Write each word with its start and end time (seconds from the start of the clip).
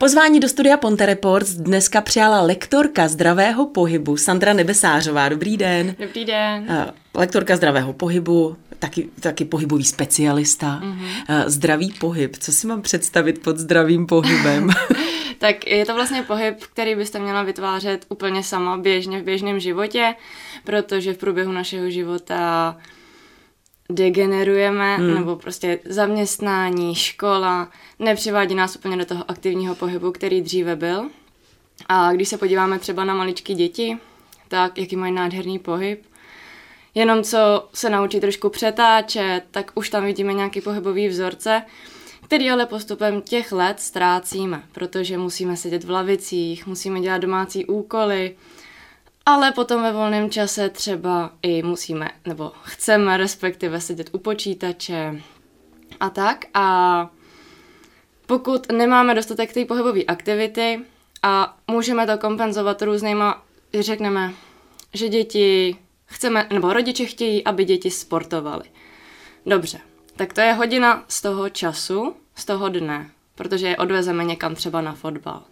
Pozvání 0.00 0.40
do 0.40 0.48
studia 0.48 0.76
Ponte 0.76 1.06
Reports 1.06 1.50
dneska 1.50 2.00
přijala 2.00 2.42
lektorka 2.42 3.08
zdravého 3.08 3.66
pohybu 3.66 4.16
Sandra 4.16 4.52
Nebesářová. 4.52 5.28
Dobrý 5.28 5.56
den. 5.56 5.94
Dobrý 5.98 6.24
den. 6.24 6.86
Lektorka 7.14 7.56
zdravého 7.56 7.92
pohybu, 7.92 8.56
taky, 8.78 9.08
taky 9.20 9.44
pohybový 9.44 9.84
specialista. 9.84 10.80
Mm-hmm. 10.82 11.44
Zdravý 11.46 11.92
pohyb, 12.00 12.36
co 12.36 12.52
si 12.52 12.66
mám 12.66 12.82
představit 12.82 13.42
pod 13.42 13.58
zdravým 13.58 14.06
pohybem? 14.06 14.70
tak 15.38 15.66
je 15.66 15.86
to 15.86 15.94
vlastně 15.94 16.22
pohyb, 16.22 16.56
který 16.72 16.94
byste 16.94 17.18
měla 17.18 17.42
vytvářet 17.42 18.06
úplně 18.08 18.42
sama 18.42 18.76
běžně 18.76 19.20
v 19.20 19.24
běžném 19.24 19.60
životě, 19.60 20.14
protože 20.64 21.14
v 21.14 21.18
průběhu 21.18 21.52
našeho 21.52 21.90
života 21.90 22.76
degenerujeme, 23.90 24.96
hmm. 24.96 25.14
nebo 25.14 25.36
prostě 25.36 25.78
zaměstnání, 25.84 26.94
škola, 26.94 27.68
nepřivádí 27.98 28.54
nás 28.54 28.76
úplně 28.76 28.96
do 28.96 29.04
toho 29.04 29.30
aktivního 29.30 29.74
pohybu, 29.74 30.12
který 30.12 30.42
dříve 30.42 30.76
byl. 30.76 31.10
A 31.88 32.12
když 32.12 32.28
se 32.28 32.38
podíváme 32.38 32.78
třeba 32.78 33.04
na 33.04 33.14
maličky 33.14 33.54
děti, 33.54 33.98
tak 34.48 34.78
jaký 34.78 34.96
mají 34.96 35.12
nádherný 35.12 35.58
pohyb. 35.58 36.02
Jenom 36.94 37.22
co 37.22 37.68
se 37.74 37.90
naučí 37.90 38.20
trošku 38.20 38.48
přetáčet, 38.48 39.42
tak 39.50 39.70
už 39.74 39.90
tam 39.90 40.04
vidíme 40.04 40.34
nějaký 40.34 40.60
pohybový 40.60 41.08
vzorce, 41.08 41.62
který 42.24 42.50
ale 42.50 42.66
postupem 42.66 43.22
těch 43.22 43.52
let 43.52 43.80
ztrácíme, 43.80 44.62
protože 44.72 45.18
musíme 45.18 45.56
sedět 45.56 45.84
v 45.84 45.90
lavicích, 45.90 46.66
musíme 46.66 47.00
dělat 47.00 47.18
domácí 47.18 47.66
úkoly, 47.66 48.34
ale 49.26 49.52
potom 49.52 49.82
ve 49.82 49.92
volném 49.92 50.30
čase 50.30 50.68
třeba 50.68 51.30
i 51.42 51.62
musíme, 51.62 52.10
nebo 52.26 52.52
chceme 52.62 53.16
respektive 53.16 53.80
sedět 53.80 54.10
u 54.12 54.18
počítače 54.18 55.22
a 56.00 56.10
tak. 56.10 56.44
A 56.54 57.10
pokud 58.26 58.72
nemáme 58.72 59.14
dostatek 59.14 59.52
té 59.52 59.64
pohybové 59.64 60.04
aktivity 60.04 60.80
a 61.22 61.56
můžeme 61.70 62.06
to 62.06 62.18
kompenzovat 62.18 62.82
různýma, 62.82 63.42
řekneme, 63.80 64.32
že 64.94 65.08
děti 65.08 65.76
chceme, 66.06 66.46
nebo 66.52 66.72
rodiče 66.72 67.04
chtějí, 67.04 67.44
aby 67.44 67.64
děti 67.64 67.90
sportovaly. 67.90 68.64
Dobře, 69.46 69.80
tak 70.16 70.32
to 70.32 70.40
je 70.40 70.52
hodina 70.52 71.04
z 71.08 71.22
toho 71.22 71.48
času, 71.48 72.16
z 72.34 72.44
toho 72.44 72.68
dne, 72.68 73.10
protože 73.34 73.68
je 73.68 73.76
odvezeme 73.76 74.24
někam 74.24 74.54
třeba 74.54 74.80
na 74.80 74.92
fotbal. 74.92 75.42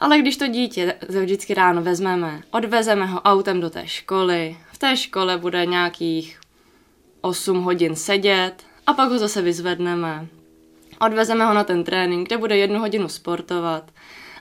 Ale 0.00 0.18
když 0.18 0.36
to 0.36 0.46
dítě 0.46 0.94
vždycky 1.08 1.54
ráno 1.54 1.82
vezmeme, 1.82 2.42
odvezeme 2.50 3.06
ho 3.06 3.20
autem 3.20 3.60
do 3.60 3.70
té 3.70 3.86
školy, 3.86 4.56
v 4.72 4.78
té 4.78 4.96
škole 4.96 5.38
bude 5.38 5.66
nějakých 5.66 6.40
8 7.20 7.62
hodin 7.62 7.96
sedět 7.96 8.54
a 8.86 8.92
pak 8.92 9.10
ho 9.10 9.18
zase 9.18 9.42
vyzvedneme. 9.42 10.26
Odvezeme 11.00 11.44
ho 11.44 11.54
na 11.54 11.64
ten 11.64 11.84
trénink, 11.84 12.28
kde 12.28 12.38
bude 12.38 12.56
jednu 12.56 12.80
hodinu 12.80 13.08
sportovat 13.08 13.90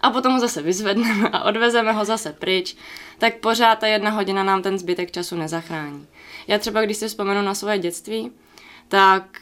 a 0.02 0.10
potom 0.10 0.34
ho 0.34 0.40
zase 0.40 0.62
vyzvedneme 0.62 1.30
a 1.30 1.44
odvezeme 1.44 1.92
ho 1.92 2.06
zase 2.06 2.34
pryč, 2.34 2.76
tak 3.18 3.38
pořád 3.38 3.80
ta 3.80 3.88
jedna 3.88 4.10
hodina 4.10 4.44
nám 4.44 4.62
ten 4.62 4.80
zbytek 4.80 5.12
času 5.12 5.36
nezachrání. 5.36 6.08
Já 6.48 6.58
třeba, 6.58 6.82
když 6.82 6.98
si 6.98 7.08
vzpomenu 7.08 7.42
na 7.42 7.56
svoje 7.56 7.80
dětství, 7.80 8.32
tak 8.88 9.40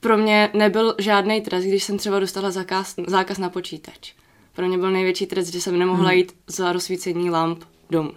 pro 0.00 0.16
mě 0.16 0.50
nebyl 0.54 0.94
žádný 0.98 1.40
trest, 1.40 1.64
když 1.64 1.84
jsem 1.84 1.98
třeba 1.98 2.20
dostala 2.20 2.50
zákaz, 2.50 2.94
zákaz 3.06 3.38
na 3.38 3.50
počítač 3.50 4.14
pro 4.52 4.68
mě 4.68 4.78
byl 4.78 4.90
největší 4.90 5.26
trest, 5.26 5.52
že 5.52 5.60
jsem 5.60 5.78
nemohla 5.78 6.08
hmm. 6.08 6.18
jít 6.18 6.32
za 6.46 6.72
rozsvícení 6.72 7.30
lamp 7.30 7.64
domů. 7.90 8.12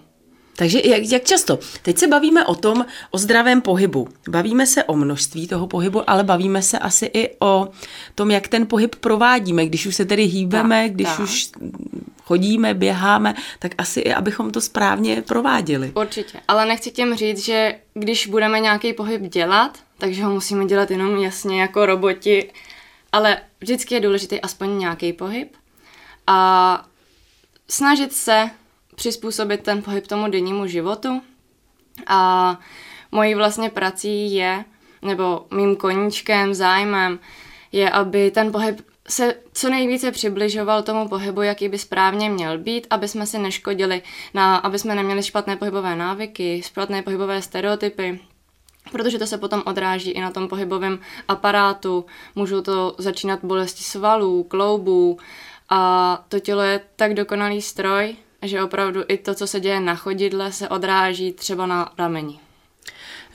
Takže 0.56 0.82
jak, 0.84 1.04
jak 1.12 1.24
často? 1.24 1.60
Teď 1.82 1.98
se 1.98 2.08
bavíme 2.08 2.46
o 2.46 2.56
tom, 2.56 2.86
o 3.12 3.18
zdravém 3.18 3.62
pohybu. 3.62 4.08
Bavíme 4.30 4.68
se 4.68 4.84
o 4.84 4.96
množství 4.96 5.48
toho 5.48 5.68
pohybu, 5.68 6.10
ale 6.10 6.24
bavíme 6.24 6.62
se 6.62 6.80
asi 6.80 7.06
i 7.14 7.36
o 7.40 7.68
tom, 8.16 8.32
jak 8.32 8.48
ten 8.48 8.68
pohyb 8.68 8.96
provádíme. 8.96 9.66
Když 9.66 9.86
už 9.86 9.96
se 9.96 10.06
tedy 10.06 10.24
hýbeme, 10.24 10.84
tak, 10.84 10.92
když 10.92 11.08
tak. 11.08 11.20
už 11.20 11.50
chodíme, 12.24 12.74
běháme, 12.74 13.36
tak 13.60 13.72
asi 13.78 14.00
i 14.00 14.14
abychom 14.14 14.52
to 14.52 14.62
správně 14.62 15.22
prováděli. 15.22 15.92
Určitě. 15.96 16.40
Ale 16.48 16.66
nechci 16.66 16.92
těm 16.92 17.16
říct, 17.16 17.46
že 17.46 17.76
když 17.94 18.28
budeme 18.28 18.60
nějaký 18.60 18.94
pohyb 18.94 19.22
dělat, 19.22 19.80
takže 19.98 20.24
ho 20.24 20.32
musíme 20.32 20.66
dělat 20.66 20.92
jenom 20.92 21.18
jasně 21.18 21.62
jako 21.62 21.86
roboti, 21.86 22.52
ale 23.12 23.38
vždycky 23.62 23.96
je 23.96 24.02
důležitý 24.02 24.42
aspoň 24.42 24.78
nějaký 24.78 25.14
pohyb 25.14 25.56
a 26.28 26.86
snažit 27.68 28.14
se 28.14 28.50
přizpůsobit 28.96 29.64
ten 29.64 29.82
pohyb 29.82 30.08
tomu 30.08 30.32
dennímu 30.32 30.68
životu. 30.68 31.22
A 32.08 32.60
mojí 33.12 33.36
vlastně 33.36 33.70
prací 33.70 34.36
je, 34.36 34.66
nebo 35.02 35.46
mým 35.54 35.76
koníčkem, 35.76 36.54
zájmem, 36.54 37.20
je, 37.72 37.90
aby 37.90 38.32
ten 38.32 38.52
pohyb 38.52 38.82
se 39.08 39.36
co 39.54 39.70
nejvíce 39.70 40.12
přibližoval 40.12 40.84
tomu 40.84 41.08
pohybu, 41.10 41.42
jaký 41.42 41.70
by 41.70 41.78
správně 41.78 42.30
měl 42.30 42.58
být, 42.58 42.88
aby 42.90 43.08
jsme 43.08 43.26
si 43.26 43.40
neškodili, 43.40 44.02
na, 44.34 44.58
aby 44.58 44.80
jsme 44.80 44.96
neměli 44.96 45.24
špatné 45.24 45.56
pohybové 45.58 45.96
návyky, 45.96 46.62
špatné 46.66 47.02
pohybové 47.02 47.42
stereotypy, 47.42 48.20
protože 48.92 49.20
to 49.20 49.28
se 49.28 49.38
potom 49.38 49.64
odráží 49.66 50.12
i 50.12 50.22
na 50.22 50.32
tom 50.32 50.48
pohybovém 50.48 51.00
aparátu. 51.28 52.06
Můžou 52.36 52.62
to 52.62 52.96
začínat 52.98 53.40
bolesti 53.44 53.84
svalů, 53.84 54.44
kloubů, 54.44 55.18
a 55.70 56.26
to 56.30 56.40
tělo 56.40 56.62
je 56.62 56.80
tak 56.96 57.14
dokonalý 57.14 57.62
stroj, 57.62 58.16
že 58.42 58.64
opravdu 58.64 59.02
i 59.08 59.18
to, 59.18 59.34
co 59.34 59.48
se 59.48 59.60
děje 59.60 59.80
na 59.80 59.96
chodidle, 59.96 60.52
se 60.52 60.70
odráží 60.70 61.34
třeba 61.34 61.66
na 61.66 61.92
rameni. 61.98 62.40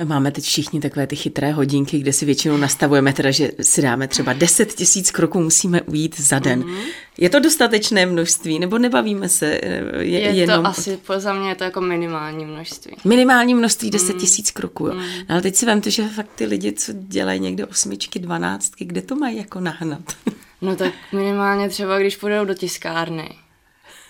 Máme 0.05 0.31
teď 0.31 0.45
všichni 0.45 0.81
takové 0.81 1.07
ty 1.07 1.17
chytré 1.17 1.53
hodinky, 1.53 1.99
kde 1.99 2.13
si 2.13 2.25
většinou 2.25 2.57
nastavujeme 2.57 3.13
teda, 3.13 3.31
že 3.31 3.51
si 3.61 3.83
dáme 3.83 4.09
třeba 4.09 4.33
10 4.33 4.75
tisíc 4.75 5.11
kroků, 5.11 5.41
musíme 5.41 5.83
ujít 5.83 6.21
za 6.21 6.39
den. 6.39 6.63
Mm-hmm. 6.63 6.85
Je 7.19 7.31
to 7.31 7.41
dostatečné 7.41 8.07
množství, 8.07 8.59
nebo 8.59 8.79
nebavíme 8.79 9.29
se 9.29 9.61
je, 9.99 10.21
je 10.21 10.35
jenom... 10.35 10.63
to 10.63 10.69
asi, 10.69 10.99
za 11.17 11.33
mě 11.33 11.49
je 11.49 11.55
to 11.55 11.65
jako 11.65 11.81
minimální 11.81 12.45
množství. 12.45 12.97
Minimální 13.05 13.55
množství 13.55 13.91
10 13.91 14.13
mm. 14.13 14.21
tisíc 14.21 14.51
kroků, 14.51 14.87
jo. 14.87 14.95
Mm. 14.95 15.01
No, 15.01 15.25
ale 15.29 15.43
teď 15.43 15.57
si 15.57 15.67
vemte, 15.67 15.91
že 15.91 16.09
fakt 16.09 16.31
ty 16.35 16.45
lidi, 16.45 16.73
co 16.73 16.93
dělají 16.93 17.41
někde 17.41 17.67
osmičky, 17.67 18.19
dvanáctky, 18.19 18.85
kde 18.85 19.03
to 19.03 19.17
mají 19.17 19.37
jako 19.37 19.61
nahnat? 19.61 20.03
No 20.61 20.77
tak 20.77 20.95
minimálně 21.13 21.69
třeba, 21.69 21.99
když 21.99 22.17
půjdou 22.17 22.45
do 22.45 22.55
tiskárny, 22.55 23.39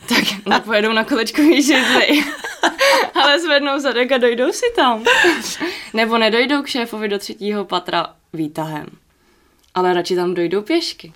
tak 0.08 0.46
nepojedou 0.46 0.92
na 0.92 1.04
kolečkový 1.04 1.62
židli, 1.62 2.24
ale 3.14 3.40
zvednou 3.40 3.78
zadek 3.78 4.12
a 4.12 4.18
dojdou 4.18 4.52
si 4.52 4.66
tam. 4.76 5.04
Nebo 5.94 6.18
nedojdou 6.18 6.62
k 6.62 6.66
šéfovi 6.66 7.08
do 7.08 7.18
třetího 7.18 7.64
patra 7.64 8.06
výtahem, 8.32 8.86
ale 9.74 9.94
radši 9.94 10.16
tam 10.16 10.34
dojdou 10.34 10.62
pěšky. 10.62 11.12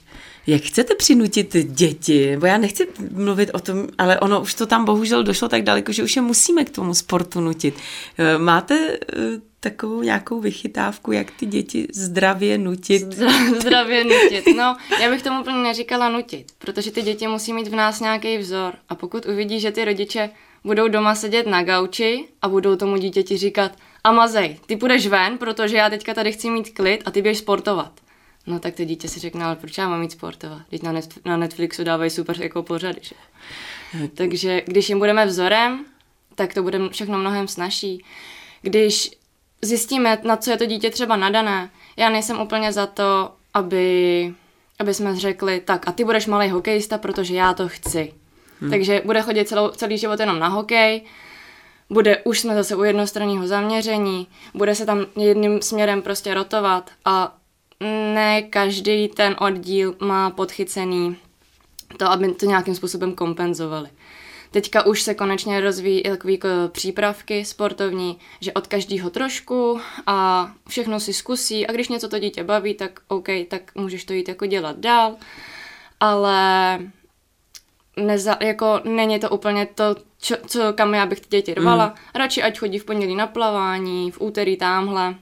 Jak 0.47 0.63
chcete 0.63 0.95
přinutit 0.95 1.57
děti? 1.57 2.37
Bo 2.37 2.47
já 2.47 2.59
nechci 2.59 2.89
mluvit 3.11 3.51
o 3.55 3.59
tom, 3.59 3.87
ale 3.99 4.21
ono 4.21 4.41
už 4.41 4.55
to 4.55 4.67
tam 4.67 4.85
bohužel 4.85 5.23
došlo 5.23 5.49
tak 5.49 5.63
daleko, 5.63 5.93
že 5.93 6.03
už 6.03 6.17
je 6.17 6.23
musíme 6.23 6.65
k 6.65 6.71
tomu 6.71 6.95
sportu 6.95 7.41
nutit. 7.41 7.75
Eh, 8.19 8.39
máte 8.39 8.75
eh, 8.75 9.17
takovou 9.61 10.03
nějakou 10.03 10.41
vychytávku, 10.41 11.13
jak 11.13 11.31
ty 11.31 11.47
děti 11.47 11.89
zdravě 11.93 12.59
nutit? 12.59 13.03
zdravě 13.61 14.05
nutit. 14.05 14.45
No, 14.57 14.77
já 15.03 15.11
bych 15.11 15.23
tomu 15.23 15.41
úplně 15.41 15.57
neříkala 15.57 16.09
nutit, 16.09 16.47
protože 16.59 16.91
ty 16.91 17.03
děti 17.03 17.27
musí 17.27 17.53
mít 17.53 17.69
v 17.69 17.75
nás 17.75 18.01
nějaký 18.01 18.39
vzor. 18.39 18.75
A 18.89 18.95
pokud 18.95 19.27
uvidí, 19.27 19.61
že 19.61 19.73
ty 19.73 19.85
rodiče 19.85 20.31
budou 20.65 20.89
doma 20.89 21.15
sedět 21.15 21.47
na 21.47 21.63
gauči 21.63 22.25
a 22.43 22.49
budou 22.49 22.77
tomu 22.77 22.97
dítěti 22.97 23.37
říkat 23.37 23.73
a 24.05 24.13
mazej, 24.13 24.59
ty 24.67 24.77
půjdeš 24.77 25.07
ven, 25.07 25.39
protože 25.39 25.77
já 25.77 25.91
teďka 25.91 26.15
tady 26.15 26.33
chci 26.33 26.51
mít 26.51 26.71
klid 26.71 27.03
a 27.05 27.11
ty 27.11 27.23
běž 27.23 27.39
sportovat. 27.39 28.04
No 28.47 28.59
tak 28.59 28.75
to 28.75 28.85
dítě 28.85 29.09
si 29.09 29.21
řekne, 29.21 29.45
ale 29.45 29.57
proč 29.57 29.79
já 29.79 29.89
mám 29.89 30.01
mít 30.01 30.13
sportovat? 30.13 30.63
Teď 30.71 30.83
na, 31.25 31.37
Netflixu 31.37 31.85
dávají 31.85 32.11
super 32.11 32.43
jako 32.43 32.63
pořady, 32.63 33.01
že? 33.03 33.15
Takže 34.15 34.63
když 34.67 34.89
jim 34.89 34.99
budeme 34.99 35.27
vzorem, 35.27 35.85
tak 36.35 36.55
to 36.55 36.63
bude 36.63 36.89
všechno 36.89 37.19
mnohem 37.19 37.49
snažší. 37.49 38.05
Když 38.63 39.11
zjistíme, 39.63 40.19
na 40.25 40.37
co 40.37 40.51
je 40.51 40.57
to 40.57 40.67
dítě 40.67 40.91
třeba 40.91 41.17
nadané. 41.17 41.71
Já 41.97 42.11
nejsem 42.11 42.41
úplně 42.41 42.73
za 42.73 42.87
to, 42.87 43.33
aby, 43.55 44.35
aby 44.79 44.95
jsme 44.95 45.17
řekli, 45.17 45.61
tak 45.61 45.89
a 45.89 45.93
ty 45.93 46.05
budeš 46.05 46.27
malý 46.27 46.51
hokejista, 46.51 46.99
protože 46.99 47.35
já 47.35 47.55
to 47.55 47.69
chci. 47.69 48.13
Hmm. 48.61 48.71
Takže 48.71 49.03
bude 49.05 49.23
chodit 49.23 49.49
celou, 49.49 49.71
celý 49.71 49.99
život 49.99 50.21
jenom 50.21 50.39
na 50.39 50.49
hokej, 50.49 51.03
bude, 51.91 52.23
už 52.25 52.41
jsme 52.41 52.55
zase 52.55 52.77
u 52.77 52.83
jednostranného 52.83 53.47
zaměření, 53.47 54.27
bude 54.55 54.75
se 54.75 54.87
tam 54.87 55.07
jedním 55.17 55.63
směrem 55.63 56.03
prostě 56.03 56.35
rotovat 56.35 56.91
a 57.05 57.37
ne 58.15 58.43
každý 58.43 59.09
ten 59.09 59.37
oddíl 59.39 59.97
má 60.01 60.31
podchycený 60.31 61.17
to, 61.99 62.11
aby 62.11 62.35
to 62.35 62.47
nějakým 62.47 62.75
způsobem 62.75 63.15
kompenzovali. 63.15 63.89
Teďka 64.51 64.87
už 64.87 65.03
se 65.03 65.15
konečně 65.15 65.61
rozvíjí 65.61 66.03
takový 66.03 66.41
přípravky 66.69 67.45
sportovní, 67.45 68.19
že 68.41 68.53
od 68.53 68.67
každého 68.67 69.11
trošku 69.11 69.81
a 70.07 70.51
všechno 70.69 71.01
si 71.01 71.13
zkusí 71.13 71.67
a 71.67 71.73
když 71.73 71.89
něco 71.89 72.09
to 72.09 72.19
dítě 72.19 72.45
baví, 72.45 72.75
tak 72.75 73.01
OK, 73.09 73.29
tak 73.49 73.75
můžeš 73.75 74.05
to 74.05 74.13
jít 74.13 74.29
jako 74.29 74.47
dělat 74.47 74.79
dál, 74.79 75.17
ale 76.01 76.79
neza, 77.97 78.37
jako 78.41 78.81
není 78.85 79.21
to 79.21 79.31
úplně 79.31 79.67
to, 79.67 79.97
čo, 80.21 80.37
co, 80.47 80.73
kam 80.73 80.95
já 80.95 81.07
bych 81.07 81.21
ty 81.21 81.27
děti 81.31 81.55
rvala. 81.55 81.87
Mm. 81.87 81.93
Radši 82.15 82.43
ať 82.43 82.59
chodí 82.59 82.79
v 82.79 82.85
pondělí 82.85 83.15
na 83.15 83.27
plavání, 83.27 84.11
v 84.11 84.21
úterý 84.21 84.57
tamhle. 84.57 85.15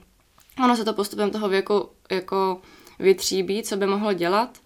Ono 0.63 0.75
se 0.75 0.85
to 0.85 0.93
postupem 0.93 1.31
toho 1.31 1.49
věku 1.49 1.89
jako 2.13 2.61
vytříbí, 2.99 3.63
co 3.63 3.77
by 3.77 3.85
mohlo 3.85 4.13
dělat. 4.13 4.57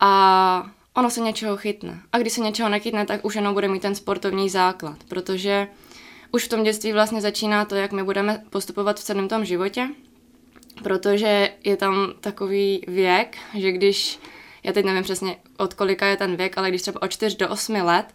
A 0.00 0.70
ono 0.94 1.10
se 1.10 1.20
něčeho 1.20 1.56
chytne. 1.56 2.00
A 2.12 2.18
když 2.18 2.32
se 2.32 2.40
něčeho 2.40 2.68
nechytne, 2.68 3.06
tak 3.06 3.24
už 3.24 3.34
jenom 3.34 3.54
bude 3.54 3.68
mít 3.68 3.82
ten 3.82 3.94
sportovní 3.94 4.50
základ, 4.50 4.96
protože 5.08 5.68
už 6.32 6.44
v 6.44 6.48
tom 6.48 6.62
dětství 6.62 6.92
vlastně 6.92 7.20
začíná 7.20 7.64
to, 7.64 7.74
jak 7.74 7.92
my 7.92 8.02
budeme 8.02 8.44
postupovat 8.50 9.00
v 9.00 9.04
celém 9.04 9.28
tom 9.28 9.44
životě, 9.44 9.88
protože 10.82 11.52
je 11.64 11.76
tam 11.76 12.12
takový 12.20 12.84
věk, 12.88 13.36
že 13.54 13.72
když, 13.72 14.18
já 14.62 14.72
teď 14.72 14.84
nevím 14.84 15.02
přesně 15.02 15.36
od 15.56 15.74
kolika 15.74 16.06
je 16.06 16.16
ten 16.16 16.36
věk, 16.36 16.58
ale 16.58 16.68
když 16.68 16.82
třeba 16.82 17.02
od 17.02 17.08
4 17.08 17.36
do 17.36 17.48
8 17.48 17.74
let 17.74 18.14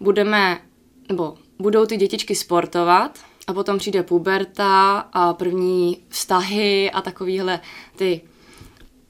budeme, 0.00 0.60
nebo 1.08 1.36
budou 1.58 1.86
ty 1.86 1.96
dětičky 1.96 2.34
sportovat 2.34 3.18
a 3.46 3.52
potom 3.52 3.78
přijde 3.78 4.02
puberta 4.02 4.98
a 5.12 5.34
první 5.34 6.02
vztahy 6.08 6.90
a 6.90 7.00
takovýhle 7.00 7.60
ty 7.96 8.20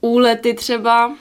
úlety 0.00 0.54
třeba, 0.54 1.16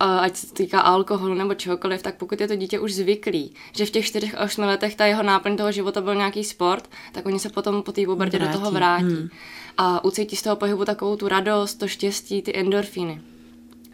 ať 0.00 0.36
se 0.36 0.54
týká 0.54 0.80
alkoholu 0.80 1.34
nebo 1.34 1.54
čehokoliv, 1.54 2.02
tak 2.02 2.16
pokud 2.16 2.40
je 2.40 2.48
to 2.48 2.56
dítě 2.56 2.78
už 2.78 2.94
zvyklý, 2.94 3.54
že 3.72 3.86
v 3.86 3.90
těch 3.90 4.06
4 4.06 4.32
až 4.32 4.52
8 4.52 4.64
letech 4.64 4.94
ta 4.94 5.06
jeho 5.06 5.22
náplň 5.22 5.56
toho 5.56 5.72
života 5.72 6.00
byl 6.00 6.14
nějaký 6.14 6.44
sport, 6.44 6.90
tak 7.12 7.26
oni 7.26 7.38
se 7.38 7.48
potom 7.48 7.82
po 7.82 7.92
té 7.92 8.04
pubertě 8.04 8.38
do 8.38 8.48
toho 8.48 8.70
vrátí. 8.70 9.04
Hmm. 9.04 9.28
A 9.76 10.04
ucítí 10.04 10.36
z 10.36 10.42
toho 10.42 10.56
pohybu 10.56 10.84
takovou 10.84 11.16
tu 11.16 11.28
radost, 11.28 11.74
to 11.74 11.88
štěstí, 11.88 12.42
ty 12.42 12.58
endorfíny. 12.58 13.20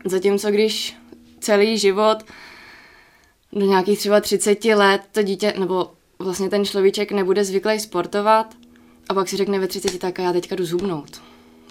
Zatímco 0.05 0.51
když 0.51 0.97
celý 1.41 1.79
život 1.79 2.19
do 3.53 3.67
nějakých 3.67 3.99
třeba 3.99 4.21
30 4.21 4.65
let 4.65 5.01
to 5.13 5.23
dítě, 5.23 5.55
nebo 5.59 5.91
vlastně 6.19 6.51
ten 6.51 6.65
človíček 6.65 7.13
nebude 7.13 7.45
zvyklý 7.45 7.81
sportovat 7.81 8.55
a 9.09 9.15
pak 9.15 9.29
si 9.29 9.37
řekne 9.37 9.59
ve 9.59 9.67
30, 9.67 9.99
tak 9.99 10.19
já 10.19 10.33
teďka 10.33 10.57
jdu 10.57 10.65
zubnout. 10.65 11.23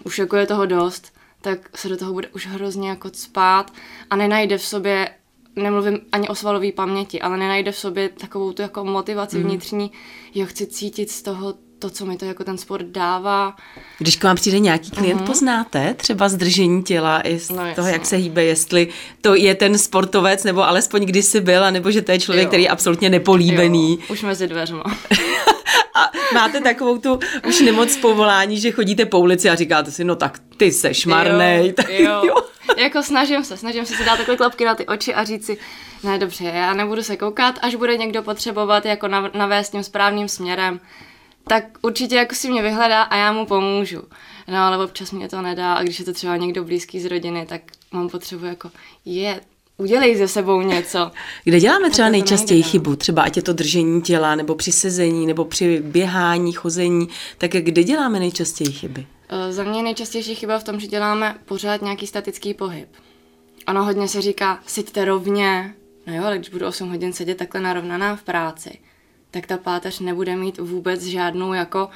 Už 0.04 0.20
jako 0.20 0.36
je 0.36 0.48
toho 0.48 0.66
dost, 0.66 1.14
tak 1.42 1.78
se 1.78 1.90
do 1.90 1.98
toho 1.98 2.14
bude 2.14 2.28
už 2.28 2.48
hrozně 2.48 2.90
jako 2.90 3.10
spát 3.14 3.74
a 4.10 4.16
nenajde 4.16 4.58
v 4.58 4.66
sobě, 4.66 5.10
nemluvím 5.56 6.00
ani 6.12 6.28
o 6.28 6.36
svalové 6.36 6.72
paměti, 6.72 7.22
ale 7.22 7.38
nenajde 7.38 7.72
v 7.72 7.78
sobě 7.78 8.10
takovou 8.10 8.54
tu 8.54 8.62
jako 8.62 8.86
motivaci 8.86 9.38
mm. 9.38 9.44
vnitřní, 9.44 9.92
jo, 10.36 10.46
chci 10.46 10.68
cítit 10.68 11.12
z 11.12 11.22
toho 11.22 11.54
to, 11.84 11.90
co 11.90 12.06
mi 12.06 12.18
to 12.18 12.26
jako 12.26 12.44
ten 12.44 12.58
sport 12.58 12.86
dává. 12.86 13.56
Když 14.00 14.16
k 14.16 14.24
vám 14.24 14.36
přijde 14.36 14.60
nějaký 14.60 14.92
klient, 14.92 15.22
uh-huh. 15.22 15.26
poznáte 15.26 15.94
třeba 15.94 16.30
zdržení 16.30 16.84
těla 16.84 17.22
i 17.28 17.40
z 17.40 17.50
no, 17.50 17.64
toho, 17.76 17.88
jak 17.88 18.06
se 18.06 18.16
hýbe, 18.16 18.44
jestli 18.44 18.88
to 19.22 19.36
je 19.36 19.56
ten 19.56 19.78
sportovec, 19.78 20.44
nebo 20.44 20.68
alespoň 20.68 21.06
kdysi 21.06 21.42
byl, 21.42 21.72
nebo 21.72 21.92
že 21.92 22.02
to 22.02 22.12
je 22.12 22.20
člověk, 22.20 22.44
jo. 22.44 22.48
který 22.48 22.64
je 22.64 22.70
absolutně 22.70 23.10
nepolíbený. 23.10 23.92
Jo, 23.92 24.06
už 24.10 24.22
mezi 24.22 24.48
dveřma. 24.48 24.84
a 25.96 26.12
máte 26.34 26.62
takovou 26.62 26.98
tu 26.98 27.20
už 27.48 27.62
nemoc 27.62 27.98
povolání, 27.98 28.60
že 28.60 28.72
chodíte 28.72 29.06
po 29.06 29.20
ulici 29.20 29.50
a 29.50 29.56
říkáte 29.56 29.92
si, 29.92 30.04
no 30.04 30.16
tak 30.16 30.40
ty 30.58 30.72
seš 30.72 31.06
marnej. 31.06 31.68
Jo, 31.68 31.74
tak, 31.76 31.90
jo. 31.90 32.22
jo. 32.26 32.36
jako 32.78 33.04
snažím 33.04 33.44
se, 33.44 33.58
snažím 33.58 33.86
se 33.86 33.96
si 33.96 34.06
dát 34.06 34.18
takové 34.18 34.38
klapky 34.38 34.66
na 34.66 34.76
ty 34.76 34.86
oči 34.86 35.14
a 35.14 35.24
říct 35.24 35.46
si, 35.46 35.58
ne 36.04 36.18
dobře, 36.18 36.44
já 36.44 36.74
nebudu 36.74 37.04
se 37.04 37.18
koukat, 37.18 37.60
až 37.62 37.76
bude 37.76 37.98
někdo 37.98 38.24
potřebovat 38.24 38.86
jako 38.86 39.08
navést 39.34 39.72
tím 39.72 39.84
správným 39.84 40.28
směrem, 40.28 40.80
tak 41.48 41.64
určitě 41.82 42.16
jako 42.16 42.36
si 42.36 42.50
mě 42.50 42.62
vyhledá 42.62 43.02
a 43.02 43.16
já 43.16 43.32
mu 43.32 43.46
pomůžu. 43.46 44.02
No 44.48 44.58
ale 44.58 44.86
občas 44.86 45.12
mě 45.12 45.30
to 45.30 45.42
nedá 45.42 45.74
a 45.74 45.84
když 45.84 46.00
je 46.00 46.06
to 46.06 46.14
třeba 46.14 46.38
někdo 46.38 46.64
blízký 46.64 47.00
z 47.00 47.06
rodiny, 47.06 47.46
tak 47.46 47.62
mám 47.92 48.10
potřebu 48.10 48.46
jako 48.46 48.72
je, 49.06 49.42
udělej 49.78 50.16
ze 50.16 50.28
sebou 50.28 50.62
něco. 50.62 51.12
Kde 51.44 51.60
děláme 51.60 51.90
třeba 51.90 52.10
nejčastěji 52.10 52.62
nejde, 52.62 52.68
no. 52.68 52.72
chybu? 52.72 52.96
Třeba 52.96 53.22
ať 53.22 53.38
je 53.38 53.44
to 53.44 53.54
držení 53.54 54.02
těla, 54.02 54.36
nebo 54.36 54.56
při 54.56 54.72
sezení, 54.72 55.26
nebo 55.26 55.46
při 55.46 55.80
běhání, 55.86 56.54
chození. 56.54 57.08
Tak 57.38 57.52
kde 57.52 57.84
děláme 57.84 58.20
nejčastěji 58.20 58.72
chyby? 58.72 59.08
Eh, 59.30 59.54
za 59.54 59.64
mě 59.64 59.80
je 59.80 59.84
nejčastější 59.84 60.36
chyba 60.36 60.60
v 60.60 60.64
tom, 60.64 60.80
že 60.80 60.88
děláme 60.88 61.36
pořád 61.46 61.82
nějaký 61.82 62.08
statický 62.08 62.54
pohyb. 62.54 62.88
Ono 63.68 63.84
hodně 63.84 64.08
se 64.08 64.22
říká, 64.22 64.60
seďte 64.68 65.06
rovně. 65.06 65.74
No 66.08 66.16
jo, 66.16 66.24
ale 66.24 66.38
když 66.38 66.50
budu 66.50 66.68
8 66.68 66.90
hodin 66.90 67.14
sedět 67.14 67.38
takhle 67.38 67.62
narovnaná 67.62 68.16
v 68.16 68.24
práci, 68.24 68.80
tak 69.34 69.48
ta 69.48 69.58
páteř 69.58 70.00
nebude 70.00 70.36
mít 70.36 70.58
vůbec 70.58 71.04
žádnou 71.04 71.54
jako 71.54 71.90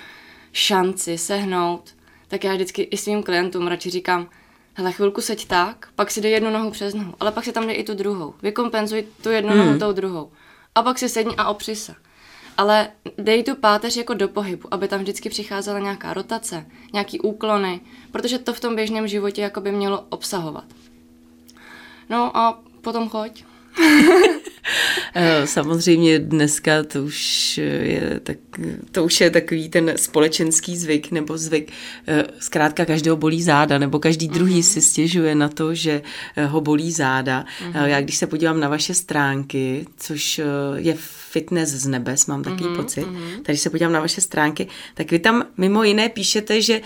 šanci 0.52 1.18
sehnout. 1.18 1.96
Tak 2.28 2.44
já 2.44 2.54
vždycky 2.54 2.82
i 2.82 2.98
svým 2.98 3.24
klientům 3.24 3.68
radši 3.68 3.90
říkám, 3.90 4.30
hele, 4.74 4.92
chvilku 4.92 5.22
seď 5.22 5.48
tak, 5.48 5.88
pak 5.96 6.12
si 6.12 6.22
dej 6.22 6.32
jednu 6.32 6.50
nohu 6.50 6.72
přes 6.72 6.94
nohu, 6.94 7.14
ale 7.20 7.32
pak 7.32 7.44
si 7.44 7.52
tam 7.52 7.68
dej 7.68 7.80
i 7.80 7.84
tu 7.84 7.94
druhou. 7.94 8.34
Vykompenzuj 8.42 9.06
tu 9.22 9.30
jednu 9.30 9.52
hmm. 9.52 9.66
nohu 9.66 9.80
tou 9.80 9.92
druhou. 9.92 10.32
A 10.76 10.84
pak 10.84 11.00
si 11.00 11.10
sedni 11.10 11.36
a 11.38 11.50
opři 11.50 11.76
se. 11.76 11.96
Ale 12.58 12.90
dej 13.18 13.44
tu 13.44 13.56
páteř 13.56 13.98
jako 13.98 14.14
do 14.14 14.28
pohybu, 14.28 14.74
aby 14.74 14.88
tam 14.88 15.00
vždycky 15.00 15.30
přicházela 15.30 15.80
nějaká 15.80 16.14
rotace, 16.14 16.66
nějaký 16.94 17.20
úklony, 17.20 17.82
protože 18.12 18.40
to 18.40 18.54
v 18.54 18.60
tom 18.60 18.76
běžném 18.76 19.08
životě 19.08 19.42
jako 19.42 19.62
by 19.62 19.72
mělo 19.72 20.06
obsahovat. 20.10 20.66
No 22.10 22.38
a 22.38 22.64
potom 22.82 23.10
choď. 23.10 23.44
Eh, 25.16 25.48
samozřejmě 25.48 26.20
dneska 26.20 26.84
to 26.84 27.04
už 27.04 27.58
je, 27.82 28.20
tak, 28.24 28.38
to 28.92 29.04
už 29.04 29.22
je 29.22 29.30
takový 29.30 29.70
ten 29.70 29.94
společenský 29.96 30.78
zvyk 30.78 31.12
nebo 31.12 31.38
zvyk. 31.38 31.72
Eh, 32.08 32.24
zkrátka 32.40 32.86
každého 32.86 33.18
bolí 33.18 33.44
záda, 33.44 33.78
nebo 33.78 34.00
každý 34.00 34.28
druhý 34.28 34.60
uh-huh. 34.60 34.74
si 34.74 34.82
stěžuje 34.82 35.36
na 35.36 35.50
to, 35.50 35.76
že 35.76 36.02
eh, 36.36 36.46
ho 36.46 36.62
bolí 36.62 36.92
záda. 36.92 37.46
Uh-huh. 37.72 37.86
Já 37.86 38.02
když 38.02 38.18
se 38.18 38.28
podívám 38.28 38.60
na 38.60 38.70
vaše 38.70 38.94
stránky, 38.94 39.86
což 39.98 40.42
je 40.76 40.98
fitness 41.38 41.70
z 41.70 41.88
nebes, 41.88 42.26
mám 42.26 42.44
takový 42.44 42.66
uh-huh, 42.66 42.76
pocit, 42.76 43.06
uh-huh. 43.06 43.42
když 43.46 43.62
se 43.62 43.70
podívám 43.70 43.94
na 43.94 44.00
vaše 44.00 44.22
stránky, 44.22 44.68
tak 44.94 45.12
vy 45.12 45.20
tam 45.20 45.44
mimo 45.58 45.84
jiné 45.84 46.10
píšete, 46.10 46.62
že 46.62 46.82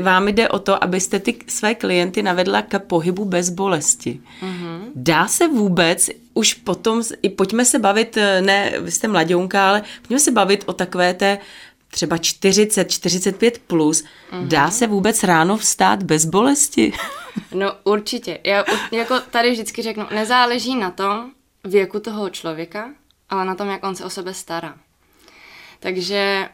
vám 0.00 0.28
jde 0.28 0.48
o 0.48 0.58
to, 0.58 0.84
abyste 0.84 1.18
ty 1.18 1.36
své 1.46 1.74
klienty 1.74 2.22
navedla 2.22 2.62
k 2.62 2.78
pohybu 2.78 3.24
bez 3.24 3.50
bolesti. 3.50 4.20
Uh-huh. 4.42 4.80
Dá 4.94 5.28
se 5.28 5.48
vůbec 5.48 6.10
už 6.34 6.54
potom, 6.54 7.02
i 7.22 7.28
pojďme 7.28 7.64
se 7.64 7.78
bavit, 7.78 8.16
eh, 8.16 8.42
ne, 8.42 8.72
vy 8.80 8.90
jste 8.90 9.08
mladionka, 9.08 9.68
ale 9.68 9.82
pojďme 10.02 10.18
se 10.18 10.30
bavit 10.30 10.64
o 10.66 10.72
takové 10.72 11.14
té 11.14 11.38
třeba 11.90 12.18
40, 12.18 12.90
45 12.90 13.58
plus. 13.66 14.02
Mm-hmm. 14.02 14.48
Dá 14.48 14.70
se 14.70 14.86
vůbec 14.86 15.22
ráno 15.22 15.56
vstát 15.56 16.02
bez 16.02 16.24
bolesti? 16.24 16.92
No 17.54 17.72
určitě. 17.84 18.38
Já 18.44 18.64
jako 18.92 19.20
tady 19.20 19.50
vždycky 19.50 19.82
řeknu, 19.82 20.06
nezáleží 20.14 20.76
na 20.76 20.90
tom 20.90 21.30
věku 21.64 22.00
toho 22.00 22.30
člověka, 22.30 22.90
ale 23.30 23.44
na 23.44 23.54
tom, 23.54 23.68
jak 23.68 23.84
on 23.84 23.94
se 23.94 24.04
o 24.04 24.10
sebe 24.10 24.34
stará. 24.34 24.78
Takže 25.80 26.48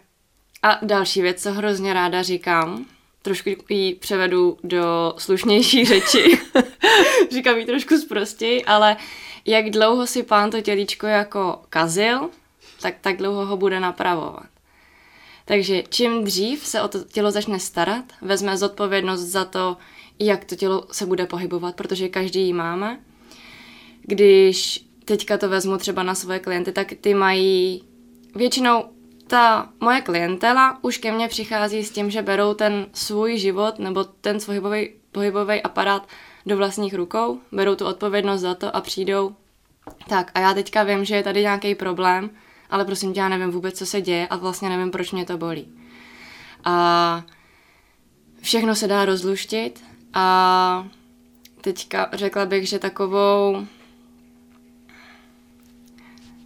a 0.63 0.79
další 0.83 1.23
věc, 1.23 1.43
co 1.43 1.53
hrozně 1.53 1.93
ráda 1.95 2.23
říkám, 2.23 2.87
trošku 3.23 3.51
ji 3.69 3.95
převedu 3.95 4.59
do 4.65 5.15
slušnější 5.19 5.85
řeči. 5.95 6.39
říkám 7.33 7.59
ji 7.59 7.67
trošku 7.67 7.99
zprostěji, 7.99 8.65
ale 8.65 8.97
jak 9.45 9.71
dlouho 9.71 10.07
si 10.07 10.23
pán 10.23 10.51
to 10.51 10.61
tělíčko 10.61 11.07
jako 11.07 11.63
kazil, 11.71 12.31
tak 12.83 12.95
tak 13.01 13.17
dlouho 13.17 13.47
ho 13.47 13.57
bude 13.57 13.81
napravovat. 13.81 14.47
Takže 15.45 15.83
čím 15.89 16.25
dřív 16.25 16.67
se 16.67 16.83
o 16.83 16.89
to 16.89 17.05
tělo 17.05 17.31
začne 17.31 17.61
starat, 17.61 18.05
vezme 18.23 18.57
zodpovědnost 18.57 19.21
za 19.21 19.45
to, 19.45 19.77
jak 20.19 20.45
to 20.45 20.57
tělo 20.57 20.87
se 20.93 21.07
bude 21.07 21.27
pohybovat, 21.27 21.77
protože 21.77 22.09
každý 22.09 22.47
ji 22.47 22.53
máme. 22.53 23.01
Když 24.03 24.85
teďka 25.05 25.39
to 25.39 25.49
vezmu 25.49 25.79
třeba 25.79 26.03
na 26.03 26.15
svoje 26.15 26.39
klienty, 26.39 26.73
tak 26.73 26.93
ty 27.01 27.15
mají 27.15 27.85
většinou 28.35 28.85
ta 29.27 29.69
moje 29.81 30.01
klientela 30.01 30.79
už 30.83 30.99
ke 30.99 31.13
mně 31.13 31.29
přichází 31.29 31.85
s 31.85 31.91
tím, 31.91 32.11
že 32.11 32.23
berou 32.23 32.55
ten 32.55 32.87
svůj 32.93 33.39
život 33.39 33.79
nebo 33.79 34.05
ten 34.05 34.41
svůj 34.41 34.61
pohybový, 34.61 34.91
pohybový 35.13 35.63
aparát 35.63 36.09
do 36.47 36.57
vlastních 36.57 36.95
rukou, 36.95 37.39
berou 37.53 37.75
tu 37.75 37.87
odpovědnost 37.87 38.41
za 38.41 38.55
to 38.55 38.77
a 38.77 38.81
přijdou. 38.81 39.35
Tak 40.09 40.31
a 40.35 40.41
já 40.41 40.55
teďka 40.55 40.83
vím, 40.83 41.05
že 41.05 41.17
je 41.17 41.23
tady 41.23 41.41
nějaký 41.41 41.75
problém, 41.75 42.31
ale 42.71 42.85
prosím 42.85 43.13
tě, 43.13 43.21
já 43.21 43.29
nevím 43.29 43.51
vůbec, 43.51 43.79
co 43.79 43.87
se 43.87 44.01
děje 44.01 44.29
a 44.29 44.37
vlastně 44.37 44.69
nevím, 44.69 44.91
proč 44.91 45.13
mě 45.13 45.25
to 45.25 45.39
bolí. 45.39 45.69
A 46.65 47.25
všechno 48.41 48.75
se 48.75 48.89
dá 48.89 49.05
rozluštit 49.05 49.85
a 50.15 50.89
teďka 51.61 52.11
řekla 52.13 52.47
bych, 52.47 52.69
že 52.69 52.79
takovou 52.79 53.67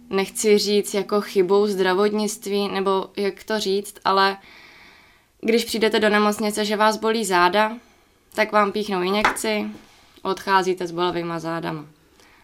nechci 0.09 0.57
říct 0.57 0.93
jako 0.93 1.21
chybou 1.21 1.67
zdravotnictví, 1.67 2.67
nebo 2.67 3.09
jak 3.17 3.43
to 3.43 3.59
říct, 3.59 3.95
ale 4.05 4.37
když 5.41 5.65
přijdete 5.65 5.99
do 5.99 6.09
nemocnice, 6.09 6.65
že 6.65 6.75
vás 6.75 6.97
bolí 6.97 7.25
záda, 7.25 7.77
tak 8.33 8.51
vám 8.51 8.71
píchnou 8.71 9.01
injekci, 9.01 9.65
odcházíte 10.21 10.87
s 10.87 10.91
bolavýma 10.91 11.39
zádama. 11.39 11.85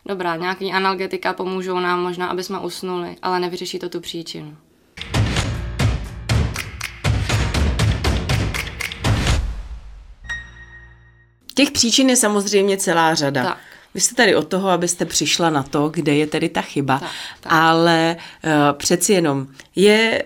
Dobrá, 0.06 0.36
nějaký 0.36 0.72
analgetika 0.72 1.34
pomůžou 1.34 1.80
nám 1.80 2.02
možná, 2.02 2.28
aby 2.28 2.44
jsme 2.44 2.60
usnuli, 2.60 3.16
ale 3.22 3.40
nevyřeší 3.40 3.80
to 3.80 3.90
tu 3.90 4.02
příčinu. 4.02 4.58
Těch 11.56 11.72
příčin 11.72 12.10
je 12.10 12.16
samozřejmě 12.16 12.78
celá 12.78 13.16
řada. 13.16 13.44
Tak. 13.44 13.75
Vy 13.96 14.02
jste 14.02 14.16
tady 14.16 14.36
od 14.36 14.48
toho, 14.48 14.70
abyste 14.70 15.06
přišla 15.06 15.50
na 15.50 15.64
to, 15.64 15.90
kde 15.90 16.16
je 16.16 16.28
tedy 16.28 16.50
ta 16.50 16.62
chyba, 16.62 17.00
tak, 17.00 17.10
tak. 17.40 17.54
ale 17.54 18.16
uh, 18.44 18.78
přeci 18.78 19.14
jenom 19.14 19.48
je 19.76 20.24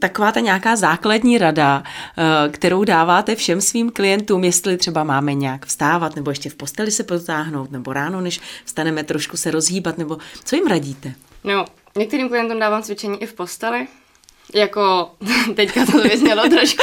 taková 0.00 0.32
ta 0.32 0.40
nějaká 0.40 0.76
základní 0.76 1.38
rada, 1.38 1.82
eh, 2.18 2.48
kterou 2.48 2.84
dáváte 2.84 3.34
všem 3.34 3.60
svým 3.60 3.90
klientům, 3.90 4.44
jestli 4.44 4.76
třeba 4.76 5.04
máme 5.04 5.34
nějak 5.34 5.66
vstávat, 5.66 6.16
nebo 6.16 6.30
ještě 6.30 6.50
v 6.50 6.54
posteli 6.54 6.90
se 6.90 7.04
potáhnout, 7.04 7.70
nebo 7.70 7.92
ráno, 7.92 8.20
než 8.20 8.40
vstaneme 8.64 9.04
trošku 9.04 9.36
se 9.36 9.50
rozhýbat, 9.50 9.98
nebo 9.98 10.18
co 10.44 10.56
jim 10.56 10.66
radíte? 10.66 11.12
No, 11.44 11.64
některým 11.96 12.28
klientům 12.28 12.58
dávám 12.58 12.82
cvičení 12.82 13.22
i 13.22 13.26
v 13.26 13.34
posteli, 13.34 13.86
jako 14.54 15.10
teďka 15.56 15.86
to 15.86 15.98
vyznělo 15.98 16.48
trošku, 16.48 16.82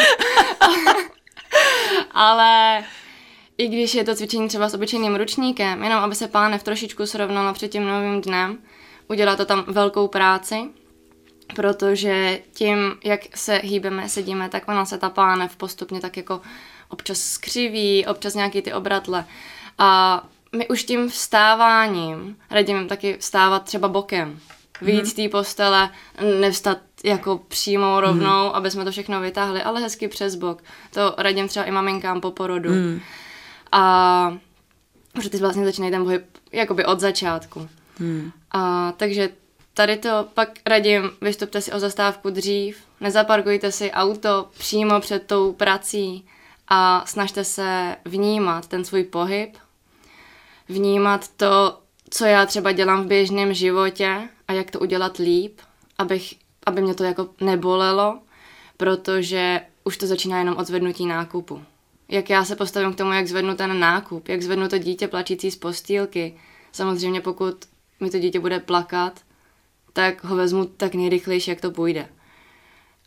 ale 2.11 2.83
i 3.57 3.67
když 3.67 3.95
je 3.95 4.03
to 4.03 4.15
cvičení 4.15 4.47
třeba 4.47 4.69
s 4.69 4.73
obyčejným 4.73 5.15
ručníkem, 5.15 5.83
jenom 5.83 5.99
aby 5.99 6.15
se 6.15 6.27
pánev 6.27 6.63
trošičku 6.63 7.05
srovnala 7.05 7.53
před 7.53 7.67
tím 7.67 7.85
novým 7.85 8.21
dnem, 8.21 8.57
udělá 9.07 9.35
to 9.35 9.45
tam 9.45 9.63
velkou 9.67 10.07
práci, 10.07 10.55
protože 11.55 12.39
tím, 12.53 12.95
jak 13.03 13.21
se 13.35 13.61
hýbeme, 13.63 14.09
sedíme, 14.09 14.49
tak 14.49 14.67
ona 14.67 14.85
se 14.85 14.97
ta 14.97 15.09
pánev 15.09 15.55
postupně 15.55 16.01
tak 16.01 16.17
jako 16.17 16.41
občas 16.89 17.19
skřiví, 17.19 18.05
občas 18.05 18.33
nějaký 18.33 18.61
ty 18.61 18.73
obratle. 18.73 19.25
A 19.77 20.23
my 20.57 20.67
už 20.67 20.83
tím 20.83 21.09
vstáváním 21.09 22.37
radíme 22.51 22.85
taky 22.85 23.17
vstávat 23.19 23.63
třeba 23.63 23.87
bokem. 23.87 24.39
Víc 24.81 25.17
mm. 25.17 25.23
té 25.23 25.29
postele, 25.29 25.89
nevstat 26.39 26.77
jako 27.03 27.37
přímo 27.47 28.01
rovnou, 28.01 28.45
mm. 28.45 28.51
aby 28.53 28.71
jsme 28.71 28.85
to 28.85 28.91
všechno 28.91 29.21
vytáhli, 29.21 29.63
ale 29.63 29.81
hezky 29.81 30.07
přes 30.07 30.35
bok. 30.35 30.63
To 30.93 31.15
radím 31.17 31.47
třeba 31.47 31.65
i 31.65 31.71
maminkám 31.71 32.21
po 32.21 32.31
porodu. 32.31 32.69
Mm. 32.69 33.01
A 33.75 34.37
že 35.21 35.29
ty 35.29 35.37
vlastně 35.37 35.65
začínají 35.65 35.91
ten 35.91 36.03
pohyb 36.03 36.25
jakoby 36.51 36.85
od 36.85 36.99
začátku. 36.99 37.69
Hmm. 37.97 38.31
A 38.51 38.91
takže 38.97 39.29
tady 39.73 39.97
to 39.97 40.27
pak 40.33 40.49
radím, 40.65 41.11
vystupte 41.21 41.61
si 41.61 41.71
o 41.71 41.79
zastávku 41.79 42.29
dřív, 42.29 42.83
nezaparkujte 43.01 43.71
si 43.71 43.91
auto 43.91 44.49
přímo 44.57 44.99
před 44.99 45.27
tou 45.27 45.53
prací 45.53 46.25
a 46.67 47.03
snažte 47.07 47.43
se 47.43 47.95
vnímat 48.05 48.67
ten 48.67 48.85
svůj 48.85 49.03
pohyb, 49.03 49.57
vnímat 50.69 51.27
to, 51.27 51.79
co 52.09 52.25
já 52.25 52.45
třeba 52.45 52.71
dělám 52.71 53.03
v 53.03 53.07
běžném 53.07 53.53
životě 53.53 54.29
a 54.47 54.53
jak 54.53 54.71
to 54.71 54.79
udělat 54.79 55.17
líp, 55.17 55.59
abych, 55.97 56.33
aby 56.65 56.81
mě 56.81 56.95
to 56.95 57.03
jako 57.03 57.29
nebolelo, 57.41 58.19
protože 58.77 59.61
už 59.83 59.97
to 59.97 60.07
začíná 60.07 60.39
jenom 60.39 60.57
od 60.57 60.67
zvednutí 60.67 61.05
nákupu 61.05 61.63
jak 62.09 62.29
já 62.29 62.45
se 62.45 62.55
postavím 62.55 62.93
k 62.93 62.97
tomu, 62.97 63.11
jak 63.11 63.27
zvednu 63.27 63.55
ten 63.55 63.79
nákup, 63.79 64.27
jak 64.27 64.41
zvednu 64.41 64.67
to 64.67 64.77
dítě 64.77 65.07
plačící 65.07 65.51
z 65.51 65.55
postýlky. 65.55 66.37
Samozřejmě 66.71 67.21
pokud 67.21 67.55
mi 67.99 68.09
to 68.09 68.19
dítě 68.19 68.39
bude 68.39 68.59
plakat, 68.59 69.19
tak 69.93 70.23
ho 70.23 70.35
vezmu 70.35 70.65
tak 70.65 70.95
nejrychlejší, 70.95 71.49
jak 71.49 71.61
to 71.61 71.71
půjde. 71.71 72.07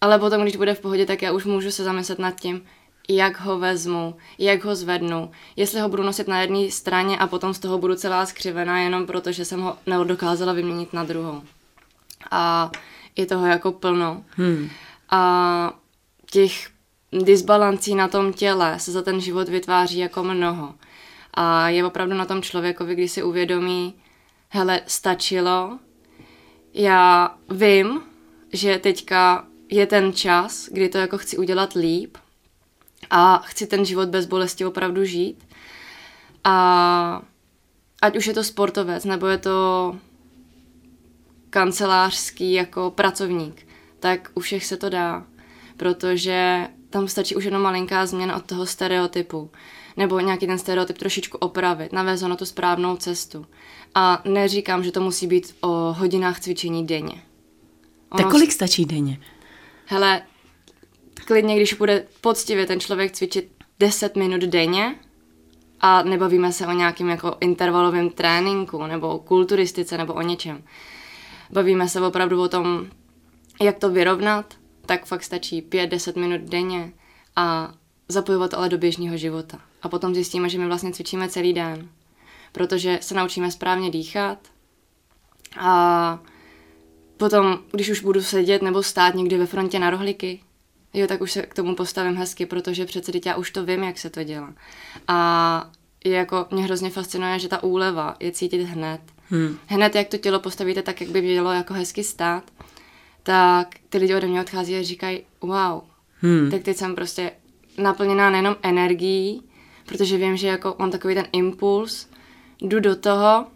Ale 0.01 0.19
potom, 0.19 0.43
když 0.43 0.57
bude 0.57 0.75
v 0.75 0.81
pohodě, 0.81 1.07
tak 1.07 1.23
já 1.23 1.33
už 1.33 1.45
můžu 1.45 1.71
se 1.71 1.85
zamyslet 1.85 2.19
nad 2.19 2.41
tím, 2.41 2.63
jak 3.09 3.41
ho 3.41 3.59
vezmu, 3.59 4.17
jak 4.39 4.65
ho 4.65 4.75
zvednu, 4.75 5.31
jestli 5.57 5.81
ho 5.81 5.89
budu 5.89 6.03
nosit 6.03 6.29
na 6.29 6.41
jedné 6.41 6.71
straně 6.71 7.19
a 7.19 7.27
potom 7.27 7.55
z 7.55 7.59
toho 7.59 7.79
budu 7.79 7.95
celá 7.95 8.27
skřivená 8.27 8.81
jenom 8.81 9.07
proto, 9.07 9.33
že 9.33 9.45
jsem 9.45 9.61
ho 9.61 9.77
nedokázala 9.87 10.53
vyměnit 10.53 10.93
na 10.93 11.05
druhou. 11.05 11.43
A 12.31 12.71
je 13.17 13.27
toho 13.27 13.47
jako 13.47 13.73
plno. 13.73 14.25
Hmm. 14.31 14.71
A 15.11 15.73
těch 16.31 16.71
disbalancí 17.13 17.95
na 17.95 18.09
tom 18.09 18.33
těle 18.33 18.79
se 18.79 18.93
za 18.93 19.03
ten 19.03 19.21
život 19.21 19.49
vytváří 19.49 19.99
jako 19.99 20.25
mnoho. 20.25 20.75
A 21.35 21.69
je 21.69 21.85
opravdu 21.85 22.15
na 22.15 22.25
tom 22.25 22.43
člověkovi, 22.43 22.95
když 22.95 23.13
si 23.13 23.23
uvědomí, 23.23 23.95
hele, 24.49 24.81
stačilo, 24.87 25.79
já 26.75 27.35
vím, 27.51 28.01
že 28.53 28.79
teďka 28.79 29.47
je 29.71 29.87
ten 29.87 30.13
čas, 30.13 30.69
kdy 30.73 30.89
to 30.89 30.99
jako 30.99 31.19
chci 31.19 31.39
udělat 31.39 31.73
líp 31.73 32.17
a 33.11 33.39
chci 33.39 33.67
ten 33.67 33.85
život 33.85 34.09
bez 34.09 34.27
bolesti 34.27 34.65
opravdu 34.65 35.05
žít. 35.05 35.45
A 36.45 37.23
ať 38.03 38.17
už 38.17 38.27
je 38.27 38.35
to 38.35 38.45
sportovec, 38.45 39.05
nebo 39.05 39.27
je 39.27 39.39
to 39.39 39.97
kancelářský 41.51 42.53
jako 42.53 42.91
pracovník, 42.91 43.67
tak 44.01 44.31
u 44.35 44.41
všech 44.41 44.67
se 44.67 44.77
to 44.77 44.89
dá, 44.89 45.27
protože 45.77 46.69
tam 46.91 47.09
stačí 47.09 47.37
už 47.37 47.45
jenom 47.45 47.63
malinká 47.63 48.07
změna 48.07 48.37
od 48.37 48.45
toho 48.45 48.67
stereotypu. 48.67 49.51
Nebo 49.97 50.21
nějaký 50.21 50.47
ten 50.47 50.59
stereotyp 50.59 50.99
trošičku 50.99 51.39
opravit, 51.39 51.93
navést 51.93 52.23
ho 52.23 52.29
na 52.29 52.37
tu 52.37 52.45
správnou 52.45 52.97
cestu. 52.97 53.47
A 53.95 54.23
neříkám, 54.25 54.85
že 54.85 54.93
to 54.93 55.01
musí 55.01 55.27
být 55.27 55.57
o 55.61 55.69
hodinách 55.99 56.41
cvičení 56.41 56.87
denně. 56.87 57.23
Ono 58.11 58.23
tak 58.23 58.31
kolik 58.31 58.53
stačí 58.53 58.85
denně? 58.85 59.21
Hele, 59.87 60.23
klidně, 61.15 61.57
když 61.57 61.75
bude 61.75 62.07
poctivě 62.21 62.67
ten 62.67 62.81
člověk 62.81 63.13
cvičit 63.13 63.51
10 63.79 64.17
minut 64.17 64.41
denně, 64.41 64.95
a 65.81 66.03
nebavíme 66.03 66.53
se 66.53 66.67
o 66.67 66.73
nějakém 66.73 67.09
jako 67.09 67.37
intervalovém 67.41 68.11
tréninku 68.11 68.87
nebo 68.87 69.19
kulturistice 69.19 69.99
nebo 69.99 70.15
o 70.15 70.23
něčem. 70.23 70.65
Bavíme 71.51 71.89
se 71.89 72.01
opravdu 72.01 72.43
o 72.43 72.49
tom, 72.49 72.87
jak 73.61 73.79
to 73.79 73.91
vyrovnat, 73.91 74.55
tak 74.89 75.07
fakt 75.07 75.23
stačí 75.23 75.63
5-10 75.63 76.21
minut 76.21 76.41
denně 76.41 76.93
a 77.37 77.75
zapojovat 78.09 78.55
ale 78.55 78.69
do 78.69 78.79
běžného 78.79 79.17
života. 79.17 79.61
A 79.83 79.89
potom 79.89 80.15
zjistíme, 80.15 80.49
že 80.49 80.59
my 80.59 80.67
vlastně 80.67 80.93
cvičíme 80.93 81.29
celý 81.29 81.53
den, 81.53 81.89
protože 82.53 82.99
se 83.03 83.15
naučíme 83.15 83.51
správně 83.51 83.91
dýchat 83.91 84.39
a 85.61 86.19
potom, 87.17 87.59
když 87.73 87.89
už 87.91 88.01
budu 88.01 88.23
sedět 88.23 88.63
nebo 88.63 88.83
stát 88.83 89.15
někde 89.15 89.39
ve 89.39 89.47
frontě 89.47 89.79
na 89.79 89.91
rohlíky, 89.91 90.41
jo, 90.95 91.07
tak 91.07 91.21
už 91.21 91.33
se 91.33 91.43
k 91.43 91.55
tomu 91.55 91.75
postavím 91.75 92.17
hezky, 92.17 92.47
protože 92.47 92.87
přece 92.87 93.13
teď 93.13 93.27
já 93.27 93.37
už 93.37 93.51
to 93.51 93.65
vím, 93.65 93.83
jak 93.83 93.99
se 93.99 94.11
to 94.11 94.23
dělá. 94.25 94.55
A 95.09 95.71
je 96.05 96.13
jako, 96.13 96.47
mě 96.51 96.63
hrozně 96.63 96.91
fascinuje, 96.91 97.39
že 97.39 97.49
ta 97.49 97.63
úleva 97.63 98.17
je 98.21 98.33
cítit 98.33 98.63
hned. 98.63 99.01
Hmm. 99.31 99.59
Hned, 99.67 99.95
jak 99.95 100.09
to 100.09 100.19
tělo 100.19 100.41
postavíte 100.41 100.83
tak, 100.83 101.01
jak 101.01 101.11
by 101.11 101.23
mělo 101.23 101.53
jako 101.53 101.75
hezky 101.75 102.05
stát, 102.05 102.45
tak 103.23 103.69
ty 103.89 103.99
lidi 103.99 104.15
ode 104.15 104.27
mě 104.27 104.41
odchází 104.41 104.77
a 104.77 104.83
říkají, 104.83 105.23
wow, 105.41 105.81
hmm. 106.21 106.51
tak 106.51 106.63
teď 106.63 106.77
jsem 106.77 106.95
prostě 106.95 107.33
naplněná 107.79 108.31
nejenom 108.31 108.57
energií, 108.63 109.43
protože 109.87 110.17
vím, 110.17 110.37
že 110.37 110.49
jako 110.49 110.77
mám 110.79 110.91
takový 110.91 111.15
ten 111.15 111.27
impuls, 111.33 112.09
jdu 112.61 112.81
do 112.81 112.97
toho, 112.97 113.47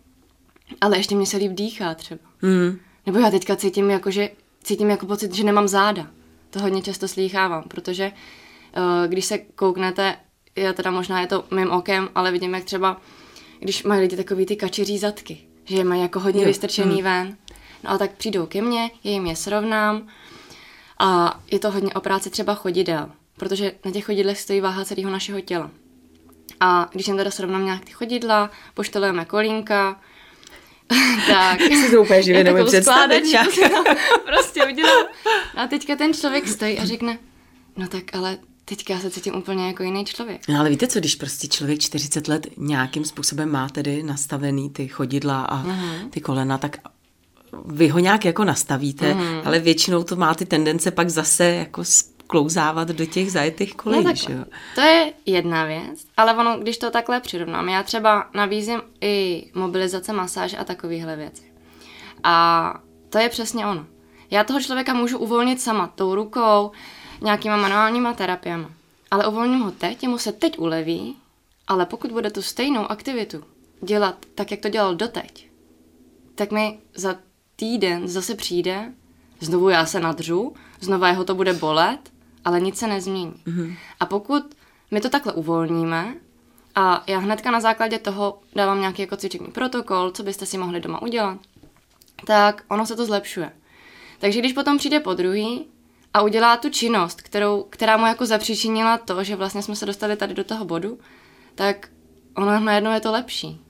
ale 0.80 0.96
ještě 0.96 1.14
mě 1.14 1.26
se 1.26 1.36
líp 1.36 1.52
dýchá 1.52 1.94
třeba. 1.94 2.20
Hmm. 2.38 2.78
Nebo 3.06 3.18
já 3.18 3.30
teďka 3.30 3.56
cítím 3.56 3.90
jako, 3.90 4.10
že 4.10 4.30
cítím 4.62 4.90
jako 4.90 5.06
pocit, 5.06 5.34
že 5.34 5.44
nemám 5.44 5.68
záda. 5.68 6.06
To 6.50 6.60
hodně 6.60 6.82
často 6.82 7.08
slýchávám, 7.08 7.64
protože 7.68 8.12
uh, 8.12 9.08
když 9.08 9.24
se 9.24 9.38
kouknete, 9.38 10.16
já 10.56 10.72
teda 10.72 10.90
možná 10.90 11.20
je 11.20 11.26
to 11.26 11.44
mým 11.50 11.70
okem, 11.70 12.08
ale 12.14 12.32
vidím, 12.32 12.54
jak 12.54 12.64
třeba, 12.64 13.00
když 13.60 13.82
mají 13.82 14.00
lidi 14.00 14.16
takový 14.16 14.46
ty 14.46 14.56
kačeří 14.56 14.98
zadky, 14.98 15.38
že 15.64 15.76
je 15.76 15.84
mají 15.84 16.02
jako 16.02 16.20
hodně 16.20 16.42
jo. 16.42 16.48
vystrčený 16.48 16.94
hmm. 16.94 17.04
ven, 17.04 17.36
No 17.84 17.90
a 17.90 17.98
tak 17.98 18.12
přijdou 18.12 18.46
ke 18.46 18.62
mně, 18.62 18.90
já 19.04 19.10
jim 19.10 19.26
je 19.26 19.36
srovnám 19.36 20.08
a 20.98 21.40
je 21.50 21.58
to 21.58 21.70
hodně 21.70 21.94
o 21.94 22.00
práci 22.00 22.30
třeba 22.30 22.54
chodidel, 22.54 23.10
protože 23.36 23.72
na 23.84 23.90
těch 23.90 24.04
chodidlech 24.04 24.40
stojí 24.40 24.60
váha 24.60 24.84
celého 24.84 25.10
našeho 25.10 25.40
těla. 25.40 25.70
A 26.60 26.88
když 26.92 27.06
jim 27.06 27.16
teda 27.16 27.30
srovnám 27.30 27.64
nějak 27.64 27.84
ty 27.84 27.92
chodidla, 27.92 28.50
poštelujeme 28.74 29.24
kolínka, 29.24 30.00
tak. 31.26 31.60
Si 31.86 31.90
to 31.90 32.02
úplně 32.02 32.22
živě 32.22 32.44
nemůžu 32.44 32.66
představit. 32.66 33.24
prostě 34.26 34.64
udělám. 34.66 35.06
A 35.56 35.66
teďka 35.66 35.96
ten 35.96 36.14
člověk 36.14 36.48
stojí 36.48 36.78
a 36.78 36.84
řekne, 36.84 37.18
no 37.76 37.88
tak 37.88 38.14
ale 38.14 38.38
teďka 38.64 38.94
já 38.94 39.00
se 39.00 39.10
cítím 39.10 39.34
úplně 39.34 39.66
jako 39.66 39.82
jiný 39.82 40.04
člověk. 40.04 40.48
No 40.48 40.60
ale 40.60 40.70
víte 40.70 40.86
co, 40.86 40.98
když 40.98 41.14
prostě 41.14 41.48
člověk 41.48 41.80
40 41.80 42.28
let 42.28 42.46
nějakým 42.56 43.04
způsobem 43.04 43.50
má 43.50 43.68
tedy 43.68 44.02
nastavený 44.02 44.70
ty 44.70 44.88
chodidla 44.88 45.42
a 45.42 45.64
uh-huh. 45.64 46.10
ty 46.10 46.20
kolena, 46.20 46.58
tak 46.58 46.76
vy 47.64 47.88
ho 47.88 47.98
nějak 47.98 48.24
jako 48.24 48.44
nastavíte, 48.44 49.14
mm. 49.14 49.40
ale 49.44 49.58
většinou 49.58 50.02
to 50.02 50.16
má 50.16 50.34
ty 50.34 50.46
tendence 50.46 50.90
pak 50.90 51.10
zase 51.10 51.44
jako 51.44 51.84
sklouzávat 51.84 52.88
do 52.88 53.06
těch 53.06 53.32
zajetých 53.32 53.74
kolejí. 53.74 54.04
No 54.04 54.10
jo? 54.28 54.44
To 54.74 54.80
je 54.80 55.12
jedna 55.26 55.64
věc, 55.64 56.04
ale 56.16 56.34
ono, 56.34 56.58
když 56.58 56.78
to 56.78 56.90
takhle 56.90 57.20
přirovnám, 57.20 57.68
já 57.68 57.82
třeba 57.82 58.30
nabízím 58.34 58.80
i 59.00 59.44
mobilizace, 59.54 60.12
masáž 60.12 60.54
a 60.58 60.64
takovéhle 60.64 61.16
věci. 61.16 61.42
A 62.24 62.74
to 63.10 63.18
je 63.18 63.28
přesně 63.28 63.66
ono. 63.66 63.86
Já 64.30 64.44
toho 64.44 64.60
člověka 64.60 64.94
můžu 64.94 65.18
uvolnit 65.18 65.60
sama 65.60 65.86
tou 65.86 66.14
rukou, 66.14 66.70
nějakýma 67.22 67.56
manuálníma 67.56 68.12
terapiemi. 68.12 68.66
Ale 69.10 69.26
uvolním 69.26 69.60
ho 69.60 69.70
teď, 69.70 70.08
mu 70.08 70.18
se 70.18 70.32
teď 70.32 70.58
uleví, 70.58 71.16
ale 71.66 71.86
pokud 71.86 72.12
bude 72.12 72.30
tu 72.30 72.42
stejnou 72.42 72.90
aktivitu 72.90 73.44
dělat 73.82 74.26
tak, 74.34 74.50
jak 74.50 74.60
to 74.60 74.68
dělal 74.68 74.94
doteď, 74.94 75.48
tak 76.34 76.50
mi 76.50 76.78
za 76.94 77.16
týden 77.56 78.08
zase 78.08 78.34
přijde, 78.34 78.92
znovu 79.40 79.68
já 79.68 79.86
se 79.86 80.00
nadřu, 80.00 80.54
znovu 80.80 81.04
jeho 81.04 81.24
to 81.24 81.34
bude 81.34 81.52
bolet, 81.52 82.12
ale 82.44 82.60
nic 82.60 82.78
se 82.78 82.86
nezmění. 82.86 83.34
Mm-hmm. 83.46 83.76
A 84.00 84.06
pokud 84.06 84.54
my 84.90 85.00
to 85.00 85.08
takhle 85.08 85.32
uvolníme, 85.32 86.14
a 86.74 87.04
já 87.06 87.18
hnedka 87.18 87.50
na 87.50 87.60
základě 87.60 87.98
toho 87.98 88.38
dávám 88.54 88.80
nějaký 88.80 89.02
jako 89.02 89.16
cvičení 89.16 89.46
protokol, 89.46 90.10
co 90.10 90.22
byste 90.22 90.46
si 90.46 90.58
mohli 90.58 90.80
doma 90.80 91.02
udělat, 91.02 91.38
tak 92.26 92.64
ono 92.68 92.86
se 92.86 92.96
to 92.96 93.06
zlepšuje. 93.06 93.52
Takže 94.18 94.38
když 94.38 94.52
potom 94.52 94.78
přijde 94.78 95.00
po 95.00 95.14
druhý 95.14 95.66
a 96.14 96.22
udělá 96.22 96.56
tu 96.56 96.70
činnost, 96.70 97.22
kterou, 97.22 97.66
která 97.70 97.96
mu 97.96 98.06
jako 98.06 98.26
zapříčinila 98.26 98.98
to, 98.98 99.24
že 99.24 99.36
vlastně 99.36 99.62
jsme 99.62 99.76
se 99.76 99.86
dostali 99.86 100.16
tady 100.16 100.34
do 100.34 100.44
toho 100.44 100.64
bodu, 100.64 100.98
tak 101.54 101.88
ono 102.36 102.60
najednou 102.60 102.92
je 102.92 103.00
to 103.00 103.12
lepší. 103.12 103.60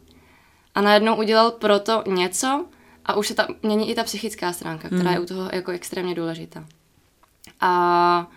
A 0.74 0.80
najednou 0.80 1.16
udělal 1.16 1.50
proto 1.50 2.02
něco 2.06 2.66
a 3.04 3.14
už 3.14 3.28
se 3.28 3.34
ta, 3.34 3.46
mění 3.62 3.90
i 3.90 3.94
ta 3.94 4.04
psychická 4.04 4.52
stránka, 4.52 4.88
která 4.88 5.02
Hmm. 5.02 5.12
je 5.12 5.20
u 5.20 5.26
toho 5.26 5.50
jako 5.52 5.70
extrémně 5.70 6.14
důležitá. 6.14 6.66
A 7.60 8.30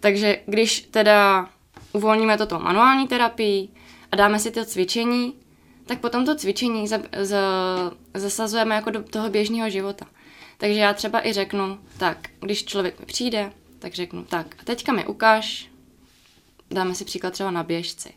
takže 0.00 0.38
když 0.46 0.80
teda 0.80 1.48
uvolníme 1.92 2.38
to 2.38 2.46
tou 2.46 2.58
manuální 2.58 3.08
terapii 3.08 3.68
a 4.12 4.16
dáme 4.16 4.38
si 4.38 4.50
to 4.50 4.64
cvičení, 4.64 5.34
tak 5.86 6.00
potom 6.00 6.26
to 6.26 6.36
cvičení 6.36 6.88
za, 6.88 6.98
za, 7.22 7.40
zasazujeme 8.14 8.74
jako 8.74 8.90
do 8.90 9.02
toho 9.02 9.30
běžného 9.30 9.70
života. 9.70 10.06
Takže 10.58 10.80
já 10.80 10.94
třeba 10.94 11.26
i 11.26 11.32
řeknu, 11.32 11.78
tak, 11.98 12.18
když 12.40 12.64
člověk 12.64 13.00
mi 13.00 13.06
přijde, 13.06 13.52
tak 13.78 13.94
řeknu, 13.94 14.24
tak 14.24 14.56
a 14.58 14.64
teďka 14.64 14.92
mi 14.92 15.06
ukáž, 15.06 15.68
dáme 16.70 16.94
si 16.94 17.04
příklad 17.04 17.32
třeba 17.32 17.50
na 17.50 17.62
běžci. 17.62 18.14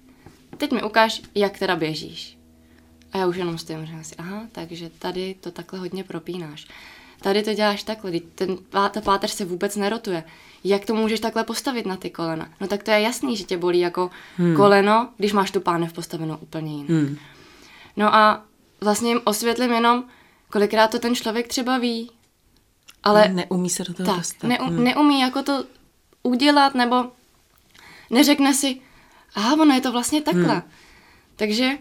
Teď 0.58 0.72
mi 0.72 0.84
ukáž, 0.84 1.22
jak 1.36 1.60
teda 1.60 1.76
běžíš. 1.76 2.39
A 3.14 3.18
já 3.18 3.28
už 3.28 3.36
jenom 3.36 3.58
stojím 3.58 3.86
říkám 3.86 4.04
si, 4.04 4.16
aha, 4.16 4.42
takže 4.52 4.90
tady 5.00 5.36
to 5.42 5.52
takhle 5.52 5.80
hodně 5.80 6.04
propínáš. 6.04 6.68
Tady 7.22 7.44
to 7.44 7.54
děláš 7.54 7.84
takhle, 7.84 8.12
ten, 8.36 8.58
ta 8.70 9.02
páteř 9.04 9.32
se 9.32 9.46
vůbec 9.46 9.76
nerotuje. 9.76 10.24
Jak 10.64 10.86
to 10.86 10.96
můžeš 10.96 11.20
takhle 11.20 11.44
postavit 11.44 11.86
na 11.86 11.98
ty 11.98 12.10
kolena? 12.10 12.50
No 12.62 12.68
tak 12.68 12.84
to 12.84 12.92
je 12.92 13.02
jasný, 13.02 13.38
že 13.38 13.44
tě 13.44 13.58
bolí 13.58 13.80
jako 13.80 14.10
hmm. 14.38 14.56
koleno, 14.56 15.10
když 15.18 15.34
máš 15.34 15.52
tu 15.52 15.62
pánev 15.62 15.94
postavenou 15.94 16.38
úplně 16.38 16.76
jinak. 16.76 16.90
Hmm. 16.90 17.18
No 17.98 18.16
a 18.16 18.44
vlastně 18.82 19.10
jim 19.10 19.22
osvětlím 19.24 19.72
jenom, 19.72 20.04
kolikrát 20.52 20.92
to 20.92 21.00
ten 21.00 21.16
člověk 21.16 21.48
třeba 21.48 21.78
ví, 21.78 22.12
ale 23.04 23.28
Neumí 23.28 23.70
se 23.70 23.84
do 23.84 23.94
toho 23.94 24.08
tak, 24.08 24.18
dostat. 24.18 24.48
neu, 24.48 24.58
Hmm. 24.60 24.84
neumí 24.84 25.22
jako 25.22 25.44
to 25.44 25.64
udělat, 26.24 26.76
nebo 26.76 27.12
neřekne 28.10 28.54
si, 28.54 28.82
aha, 29.36 29.54
ono 29.54 29.74
je 29.76 29.82
to 29.82 29.92
vlastně 29.92 30.22
takhle. 30.22 30.54
Hmm. 30.54 30.64
Takže 31.36 31.78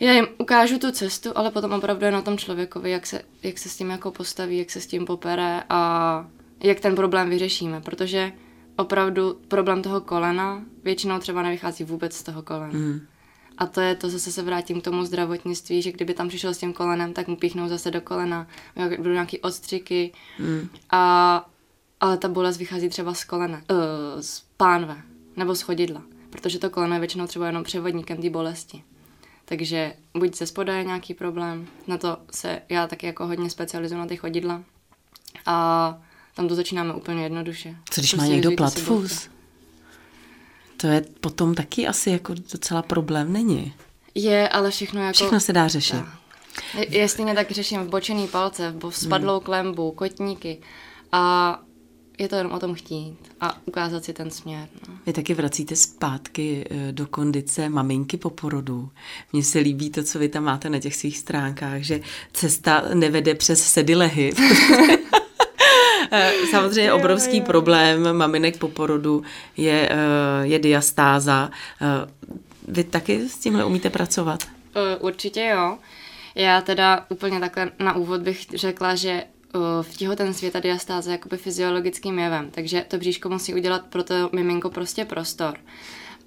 já 0.00 0.12
jim 0.12 0.26
ukážu 0.38 0.78
tu 0.78 0.92
cestu, 0.92 1.30
ale 1.34 1.50
potom 1.50 1.72
opravdu 1.72 2.04
je 2.04 2.12
na 2.12 2.22
tom 2.22 2.38
člověkovi, 2.38 2.90
jak 2.90 3.06
se, 3.06 3.22
jak 3.42 3.58
se 3.58 3.68
s 3.68 3.76
tím 3.76 3.90
jako 3.90 4.10
postaví, 4.10 4.58
jak 4.58 4.70
se 4.70 4.80
s 4.80 4.86
tím 4.86 5.04
popere 5.04 5.62
a 5.68 6.26
jak 6.60 6.80
ten 6.80 6.94
problém 6.94 7.30
vyřešíme, 7.30 7.80
protože 7.80 8.32
opravdu 8.76 9.40
problém 9.48 9.82
toho 9.82 10.00
kolena 10.00 10.62
většinou 10.84 11.18
třeba 11.18 11.42
nevychází 11.42 11.84
vůbec 11.84 12.16
z 12.16 12.22
toho 12.22 12.42
kolena. 12.42 12.72
Hmm. 12.72 13.00
A 13.58 13.66
to 13.66 13.80
je 13.80 13.94
to, 13.94 14.08
zase 14.08 14.32
se 14.32 14.42
vrátím 14.42 14.80
k 14.80 14.84
tomu 14.84 15.04
zdravotnictví, 15.04 15.82
že 15.82 15.92
kdyby 15.92 16.14
tam 16.14 16.28
přišel 16.28 16.54
s 16.54 16.58
tím 16.58 16.72
kolenem, 16.72 17.12
tak 17.12 17.28
mu 17.28 17.36
píchnou 17.36 17.68
zase 17.68 17.90
do 17.90 18.00
kolena, 18.00 18.46
budou 18.96 19.12
nějaký 19.12 19.40
odstřiky. 19.40 20.12
Hmm. 20.38 20.68
A, 20.90 21.46
ale 22.00 22.16
ta 22.16 22.28
bolest 22.28 22.56
vychází 22.56 22.88
třeba 22.88 23.14
z 23.14 23.24
kolene, 23.24 23.62
uh, 23.70 24.20
z 24.20 24.44
pánve 24.56 24.96
nebo 25.36 25.54
z 25.54 25.60
chodidla, 25.60 26.02
protože 26.30 26.58
to 26.58 26.70
koleno 26.70 26.94
je 26.94 27.00
většinou 27.00 27.26
třeba 27.26 27.46
jenom 27.46 27.64
převodníkem 27.64 28.16
té 28.16 28.30
bolesti. 28.30 28.82
Takže 29.44 29.92
buď 30.14 30.36
ze 30.36 30.46
spoda 30.46 30.74
je 30.76 30.84
nějaký 30.84 31.14
problém, 31.14 31.66
na 31.86 31.98
to 31.98 32.16
se 32.30 32.62
já 32.68 32.86
taky 32.86 33.06
jako 33.06 33.26
hodně 33.26 33.50
specializuju 33.50 34.00
na 34.00 34.06
ty 34.06 34.16
chodidla 34.16 34.62
a 35.46 35.98
tam 36.34 36.48
to 36.48 36.54
začínáme 36.54 36.94
úplně 36.94 37.22
jednoduše. 37.22 37.76
Co 37.90 38.00
když 38.00 38.14
má 38.14 38.16
Prostě 38.18 38.32
někdo 38.32 38.48
vyzvíte 38.50 38.70
si 38.70 38.74
platfus? 38.84 39.28
To 40.76 40.86
je 40.86 41.04
potom 41.20 41.54
taky 41.54 41.86
asi 41.86 42.10
jako 42.10 42.34
docela 42.52 42.82
problém, 42.82 43.32
není? 43.32 43.74
Je, 44.14 44.48
ale 44.48 44.70
všechno 44.70 45.00
jako... 45.00 45.12
Všechno 45.12 45.40
se 45.40 45.52
dá 45.52 45.68
řešit. 45.68 45.96
Je- 46.78 46.98
Jestli 46.98 47.24
mě 47.24 47.34
tak 47.34 47.50
řeším 47.50 47.80
v 47.80 47.88
bočený 47.88 48.28
palce, 48.28 48.74
v 48.90 48.90
spadlou 48.90 49.40
klembu, 49.40 49.90
kotníky 49.92 50.60
a 51.12 51.58
je 52.18 52.28
to 52.28 52.36
jenom 52.36 52.52
o 52.52 52.58
tom 52.58 52.74
chtít 52.74 53.16
a 53.40 53.58
ukázat 53.66 54.04
si 54.04 54.12
ten 54.12 54.30
směr. 54.30 54.68
No. 54.88 54.94
Vy 55.06 55.12
taky 55.12 55.34
vracíte 55.34 55.76
zpátky 55.76 56.64
eh, 56.70 56.92
do 56.92 57.06
kondice 57.06 57.68
maminky 57.68 58.16
po 58.16 58.30
porodu. 58.30 58.90
Mně 59.32 59.42
se 59.44 59.58
líbí 59.58 59.90
to, 59.90 60.02
co 60.02 60.18
vy 60.18 60.28
tam 60.28 60.44
máte 60.44 60.70
na 60.70 60.78
těch 60.78 60.96
svých 60.96 61.18
stránkách, 61.18 61.80
že 61.82 62.00
cesta 62.32 62.82
nevede 62.94 63.34
přes 63.34 63.62
sedilehy. 63.62 64.32
Eh, 66.10 66.32
Samozřejmě 66.50 66.92
obrovský 66.92 67.40
problém 67.40 68.16
maminek 68.16 68.58
po 68.58 68.68
porodu 68.68 69.22
je, 69.56 69.88
eh, 69.92 70.46
je 70.46 70.58
diastáza. 70.58 71.50
Vy 72.68 72.84
taky 72.84 73.28
s 73.28 73.38
tímhle 73.38 73.64
umíte 73.64 73.90
pracovat? 73.90 74.44
Určitě 75.00 75.40
jo. 75.40 75.78
Já 76.34 76.60
teda 76.60 77.06
úplně 77.08 77.40
takhle 77.40 77.70
na 77.78 77.96
úvod 77.96 78.20
bych 78.20 78.46
řekla, 78.54 78.94
že 78.94 79.24
v 79.82 79.96
těhotenství 79.96 80.46
je 80.46 80.52
ta 80.52 80.60
diastáze 80.60 81.12
jakoby 81.12 81.36
fyziologickým 81.36 82.18
jevem, 82.18 82.50
takže 82.50 82.84
to 82.88 82.98
bříško 82.98 83.28
musí 83.28 83.54
udělat 83.54 83.86
pro 83.86 84.04
to 84.04 84.14
miminko 84.32 84.70
prostě 84.70 85.04
prostor. 85.04 85.58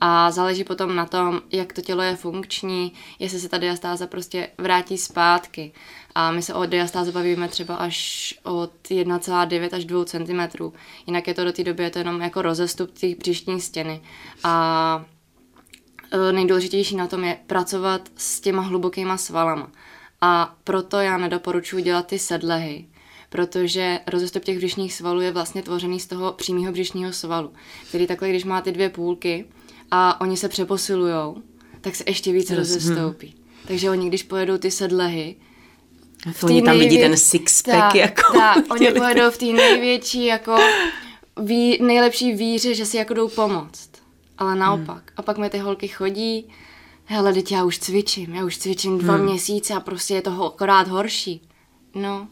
A 0.02 0.32
záleží 0.32 0.64
potom 0.64 0.96
na 0.96 1.06
tom, 1.06 1.42
jak 1.52 1.74
to 1.74 1.82
tělo 1.82 2.02
je 2.02 2.16
funkční, 2.16 2.94
jestli 3.20 3.40
se 3.40 3.50
ta 3.50 3.58
diastáza 3.58 4.08
prostě 4.08 4.50
vrátí 4.58 4.98
zpátky. 4.98 5.72
A 6.16 6.32
my 6.32 6.42
se 6.42 6.54
o 6.54 6.66
diastáze 6.66 7.12
bavíme 7.12 7.48
třeba 7.48 7.76
až 7.76 8.34
od 8.44 8.72
1,9 8.90 9.76
až 9.76 9.86
2 9.86 10.06
cm. 10.06 10.72
Jinak 11.08 11.28
je 11.28 11.34
to 11.34 11.44
do 11.44 11.54
té 11.54 11.64
doby 11.64 11.84
je 11.84 11.90
to 11.90 12.00
jenom 12.00 12.22
jako 12.22 12.42
rozestup 12.42 12.92
té 13.00 13.08
břišní 13.16 13.62
stěny. 13.62 14.02
A 14.44 15.06
Eh, 16.12 16.32
nejdůležitější 16.32 16.96
na 16.96 17.08
tom 17.08 17.24
je 17.24 17.38
pracovat 17.48 18.10
s 18.16 18.40
těma 18.40 18.62
hlubokýma 18.62 19.18
svalama. 19.18 19.72
A 20.22 20.56
proto 20.64 20.98
já 20.98 21.18
nedoporučuji 21.18 21.84
dělat 21.84 22.08
ty 22.08 22.20
sedlehy, 22.20 22.86
protože 23.30 24.00
rozestup 24.08 24.44
těch 24.44 24.58
břišních 24.58 24.94
svalů 24.94 25.22
je 25.22 25.32
vlastně 25.32 25.62
tvořený 25.62 26.00
z 26.00 26.06
toho 26.06 26.34
přímého 26.34 26.72
břišního 26.72 27.14
svalu, 27.14 27.52
který 27.90 28.08
takhle, 28.08 28.30
když 28.30 28.44
má 28.44 28.62
ty 28.62 28.72
dvě 28.72 28.90
půlky 28.90 29.46
a 29.92 30.22
oni 30.22 30.38
se 30.38 30.50
přeposilujou, 30.50 31.38
tak 31.82 31.96
se 31.96 32.04
ještě 32.08 32.32
více 32.32 32.54
Roz- 32.54 32.58
rozestoupí. 32.58 33.36
Takže 33.68 33.90
oni, 33.90 34.08
když 34.08 34.24
pojedou 34.24 34.58
ty 34.58 34.72
sedlehy, 34.72 35.36
v 36.32 36.44
Oni 36.44 36.62
tam 36.62 36.80
vidí 36.80 36.98
ten 36.98 37.14
six-pack 37.14 37.96
jako 37.96 38.34
Tak, 38.34 38.64
oni 38.72 38.92
pojedou 38.92 39.32
v 39.32 39.38
té 39.38 39.46
největší, 39.46 40.26
jako 40.26 40.58
ví, 41.42 41.78
nejlepší 41.82 42.34
víře, 42.34 42.76
že 42.76 42.86
si 42.86 42.98
jako 42.98 43.14
jdou 43.14 43.28
pomoct. 43.28 43.90
Ale 44.38 44.56
naopak. 44.56 44.98
Hmm. 44.98 45.14
A 45.18 45.22
pak 45.22 45.38
mi 45.38 45.50
ty 45.50 45.58
holky 45.58 45.88
chodí, 45.88 46.50
hele, 47.06 47.34
teď 47.34 47.52
já 47.52 47.64
už 47.64 47.80
cvičím, 47.80 48.34
já 48.36 48.46
už 48.46 48.58
cvičím 48.58 48.98
dva 48.98 49.14
hmm. 49.14 49.26
měsíce 49.26 49.74
a 49.74 49.80
prostě 49.80 50.14
je 50.14 50.22
toho 50.22 50.54
akorát 50.54 50.88
horší. 50.88 51.42
No, 51.96 52.28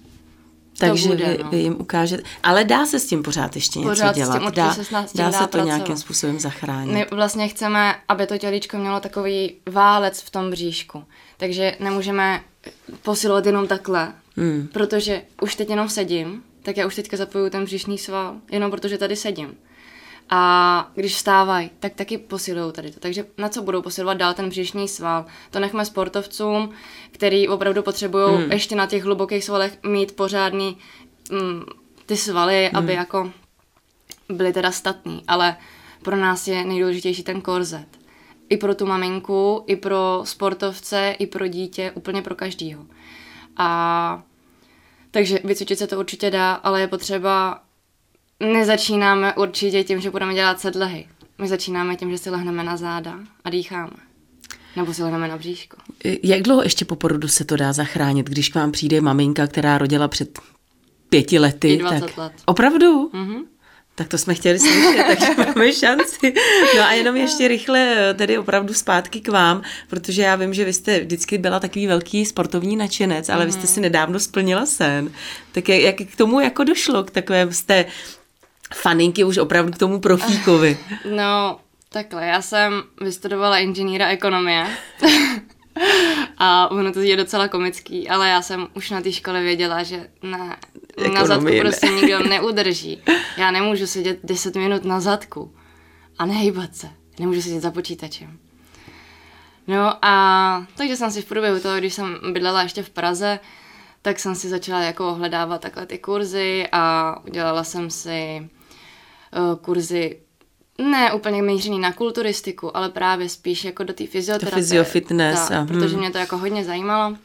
Takže 0.80 1.08
bude, 1.10 1.26
vy, 1.26 1.44
no. 1.44 1.50
vy 1.50 1.58
jim 1.58 1.76
ukážete. 1.80 2.24
Ale 2.44 2.64
dá 2.64 2.86
se 2.86 3.00
s 3.00 3.06
tím 3.08 3.24
pořád 3.24 3.56
ještě 3.56 3.80
něco 3.80 3.90
Pořád 3.90 4.12
s 4.12 4.16
tím 4.16 4.26
dělat. 4.26 4.54
dá 4.56 4.74
se 4.74 4.84
s 4.86 4.90
dá 4.92 5.02
dá 5.14 5.32
se 5.32 5.40
to 5.40 5.48
pracovat. 5.48 5.66
nějakým 5.66 5.98
způsobem 5.98 6.40
zachránit. 6.40 6.94
my 6.94 7.06
vlastně 7.12 7.48
chceme, 7.48 7.96
aby 8.10 8.28
to 8.28 8.38
tělíčko 8.38 8.78
mělo 8.78 9.00
takový 9.00 9.56
válec 9.70 10.22
v 10.22 10.30
tom 10.30 10.50
bříšku. 10.52 11.04
Takže 11.38 11.76
nemůžeme 11.80 12.42
posilovat 13.02 13.46
jenom 13.46 13.68
takhle, 13.68 14.14
Hmm. 14.38 14.68
protože 14.74 15.22
už 15.42 15.56
teď 15.56 15.70
jenom 15.70 15.90
sedím, 15.90 16.44
tak 16.64 16.78
já 16.78 16.88
už 16.88 16.96
teďka 16.96 17.18
zapojuju 17.18 17.50
ten 17.50 17.64
břišní 17.64 17.98
sval, 17.98 18.36
jenom 18.52 18.72
protože 18.72 18.98
tady 18.98 19.16
sedím. 19.16 19.54
A 20.30 20.92
když 20.96 21.16
vstávají, 21.16 21.70
tak 21.80 21.94
taky 21.94 22.18
posilují 22.18 22.74
tady 22.74 22.92
to. 22.92 23.00
Takže 23.00 23.26
na 23.38 23.50
co 23.50 23.62
budou 23.62 23.82
posilovat 23.82 24.18
dál 24.18 24.34
ten 24.34 24.50
břišní 24.50 24.88
sval? 24.88 25.26
To 25.52 25.60
nechme 25.60 25.86
sportovcům, 25.86 26.70
který 27.12 27.48
opravdu 27.48 27.84
potřebují 27.84 28.36
hmm. 28.36 28.52
ještě 28.52 28.76
na 28.76 28.86
těch 28.88 29.04
hlubokých 29.04 29.44
svalech 29.44 29.78
mít 29.84 30.16
pořádný 30.16 30.78
mm, 31.32 31.64
ty 32.06 32.18
svaly, 32.18 32.66
hmm. 32.66 32.78
aby 32.78 32.94
jako 32.94 33.32
byly 34.30 34.54
teda 34.54 34.72
statný. 34.72 35.24
Ale 35.28 35.58
pro 36.02 36.16
nás 36.16 36.48
je 36.48 36.66
nejdůležitější 36.66 37.24
ten 37.24 37.42
korzet. 37.42 37.88
I 38.50 38.58
pro 38.58 38.76
tu 38.76 38.86
maminku, 38.86 39.64
i 39.68 39.76
pro 39.76 40.22
sportovce, 40.24 41.16
i 41.20 41.28
pro 41.28 41.48
dítě, 41.48 41.92
úplně 41.96 42.22
pro 42.22 42.36
každýho. 42.36 42.86
A 43.58 44.24
takže 45.12 45.40
vycvičit 45.44 45.80
se 45.80 45.88
to 45.88 46.00
určitě 46.00 46.32
dá, 46.32 46.54
ale 46.54 46.82
je 46.82 46.88
potřeba 46.88 47.62
nezačínáme 48.40 49.34
určitě 49.34 49.84
tím, 49.84 50.02
že 50.02 50.12
budeme 50.12 50.34
dělat 50.34 50.60
sedlehy. 50.60 51.08
My 51.38 51.48
začínáme 51.48 51.96
tím, 51.96 52.12
že 52.12 52.18
si 52.18 52.30
lehneme 52.30 52.64
na 52.64 52.78
záda 52.78 53.20
a 53.44 53.50
dýcháme. 53.50 53.94
Nebo 54.76 54.94
si 54.94 55.04
lehneme 55.04 55.28
na 55.28 55.38
bříško. 55.38 55.78
Jak 56.24 56.42
dlouho 56.42 56.64
ještě 56.64 56.86
po 56.86 56.96
porodu 56.96 57.28
se 57.28 57.46
to 57.46 57.56
dá 57.56 57.74
zachránit, 57.74 58.30
když 58.30 58.50
k 58.50 58.56
vám 58.56 58.72
přijde 58.72 59.02
maminka, 59.02 59.48
která 59.48 59.78
rodila 59.78 60.08
před 60.08 60.40
pěti 61.10 61.40
lety? 61.40 61.74
I 61.74 61.78
20 61.78 62.00
tak... 62.00 62.18
let. 62.18 62.34
Opravdu? 62.46 63.10
Mhm. 63.14 63.46
Tak 63.98 64.08
to 64.08 64.18
jsme 64.18 64.34
chtěli 64.34 64.60
slyšet, 64.60 65.04
takže 65.08 65.28
máme 65.48 65.74
šanci. 65.74 66.34
No 66.76 66.84
a 66.84 66.92
jenom 66.92 67.16
ještě 67.16 67.48
rychle 67.48 68.14
tedy 68.14 68.38
opravdu 68.38 68.74
zpátky 68.74 69.22
k 69.22 69.28
vám, 69.28 69.62
protože 69.88 70.22
já 70.22 70.36
vím, 70.36 70.54
že 70.54 70.66
vy 70.66 70.74
jste 70.74 71.00
vždycky 71.00 71.38
byla 71.38 71.60
takový 71.60 71.88
velký 71.88 72.26
sportovní 72.26 72.76
nadšenec, 72.76 73.30
ale 73.30 73.46
vy 73.46 73.52
jste 73.52 73.68
si 73.68 73.82
nedávno 73.82 74.20
splnila 74.20 74.66
sen. 74.66 75.12
Tak 75.52 75.70
jak, 75.70 75.82
jak 75.82 76.10
k 76.12 76.16
tomu 76.16 76.40
jako 76.40 76.64
došlo, 76.64 77.04
k 77.04 77.12
takové 77.12 77.54
jste 77.54 77.86
faninky 78.76 79.24
už 79.24 79.38
opravdu 79.38 79.72
k 79.72 79.78
tomu 79.78 80.00
profíkovi? 80.00 80.78
No, 81.16 81.60
takhle, 81.90 82.26
já 82.26 82.42
jsem 82.42 82.84
vystudovala 83.02 83.58
inženýra 83.58 84.08
ekonomie. 84.08 84.68
a 86.38 86.72
ono 86.72 86.92
to 86.92 87.02
je 87.02 87.18
docela 87.18 87.48
komický, 87.48 88.10
ale 88.10 88.30
já 88.30 88.42
jsem 88.42 88.68
už 88.74 88.90
na 88.90 89.02
té 89.02 89.12
škole 89.12 89.42
věděla, 89.42 89.84
že 89.84 90.08
ne, 90.24 90.56
na 91.14 91.26
zadku 91.26 91.46
ne. 91.46 91.60
prostě 91.60 91.88
nikdo 92.02 92.20
neudrží. 92.20 93.02
Já 93.38 93.52
nemůžu 93.52 93.88
sedět 93.88 94.20
10 94.24 94.56
minut 94.56 94.86
na 94.86 95.00
zadku 95.00 95.56
a 96.18 96.26
nehýbat 96.26 96.76
se. 96.76 96.90
Nemůžu 97.20 97.42
sedět 97.42 97.62
za 97.62 97.72
počítačem. 97.72 98.38
No 99.68 100.06
a 100.06 100.66
takže 100.78 100.96
jsem 100.96 101.12
si 101.12 101.22
v 101.22 101.26
průběhu 101.26 101.60
toho, 101.60 101.78
když 101.78 101.94
jsem 101.94 102.18
bydlela 102.34 102.64
ještě 102.64 102.84
v 102.84 102.90
Praze, 102.90 103.40
tak 104.02 104.20
jsem 104.20 104.36
si 104.36 104.50
začala 104.50 104.82
jako 104.82 105.10
ohledávat 105.10 105.62
takhle 105.62 105.86
ty 105.86 105.98
kurzy 105.98 106.68
a 106.72 107.16
udělala 107.28 107.64
jsem 107.64 107.90
si 107.90 108.50
kurzy 109.62 110.20
ne 110.78 111.14
úplně 111.14 111.42
mířený 111.42 111.80
na 111.80 111.92
kulturistiku, 111.94 112.78
ale 112.78 112.90
právě 112.90 113.30
spíš 113.30 113.64
jako 113.66 113.84
do 113.84 113.94
té 113.94 114.08
fyzioterapie. 114.08 114.62
physio 114.64 114.84
fitness 114.84 115.48
Tak, 115.48 115.52
a- 115.58 115.66
protože 115.66 115.96
hm. 115.96 116.00
mě 116.00 116.12
to 116.12 116.18
jako 116.18 116.38
hodně 116.38 116.64
zajímalo. 116.64 117.16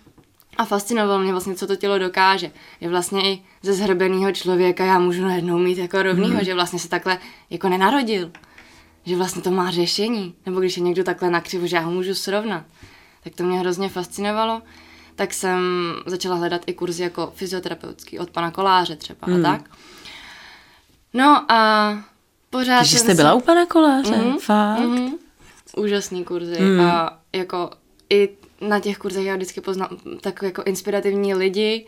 A 0.59 0.65
fascinovalo 0.65 1.19
mě 1.23 1.33
vlastně, 1.33 1.55
co 1.55 1.67
to 1.67 1.77
tělo 1.77 1.99
dokáže. 1.99 2.51
Je 2.81 2.89
vlastně 2.89 3.23
i 3.33 3.43
ze 3.63 3.73
zhrbeného 3.73 4.33
člověka 4.33 4.85
já 4.85 4.99
můžu 4.99 5.23
najednou 5.25 5.59
mít 5.59 5.79
jako 5.79 6.03
rovnýho, 6.03 6.35
Hmm. 6.37 6.45
že 6.45 6.55
vlastně 6.55 6.79
se 6.79 6.89
takhle 6.89 7.19
jako 7.51 7.69
nenarodil. 7.69 8.31
Že 9.07 9.17
vlastně 9.17 9.43
to 9.43 9.51
má 9.51 9.71
řešení. 9.71 10.35
Nebo 10.47 10.61
když 10.61 10.77
je 10.77 10.83
někdo 10.83 11.05
takhle 11.05 11.31
nakřivo, 11.31 11.67
že 11.67 11.77
já 11.77 11.83
ho 11.83 11.91
můžu 11.91 12.15
srovnat. 12.15 12.65
Tak 13.25 13.35
to 13.35 13.43
mě 13.43 13.59
hrozně 13.59 13.89
fascinovalo. 13.89 14.63
Tak 15.15 15.35
jsem 15.35 15.61
začala 16.07 16.37
hledat 16.37 16.63
i 16.67 16.73
kurzy 16.75 17.03
jako 17.03 17.33
fyzioterapeutický 17.35 18.19
od 18.19 18.31
pana 18.31 18.51
Koláře 18.51 18.97
třeba 18.97 19.19
Hmm. 19.27 19.47
a 19.47 19.49
tak. 19.51 19.71
No 21.15 21.53
a 21.53 21.93
pořád 22.51 22.79
Takže 22.79 22.99
jste 22.99 23.15
byla 23.15 23.35
u 23.35 23.41
pana 23.41 23.67
koláře? 23.67 24.17
Mhm, 24.17 24.39
Fakt? 24.39 24.79
mhm. 24.81 25.11
Úžasný 25.77 26.25
kurzy 26.25 26.61
Mm. 26.61 26.81
a 26.81 27.19
jako 27.33 27.71
i 28.11 28.29
na 28.61 28.81
těch 28.81 28.99
kurzech 28.99 29.27
já 29.27 29.37
vždycky 29.37 29.61
poznám 29.61 29.89
tak 30.21 30.43
jako 30.43 30.63
inspirativní 30.63 31.35
lidi, 31.35 31.87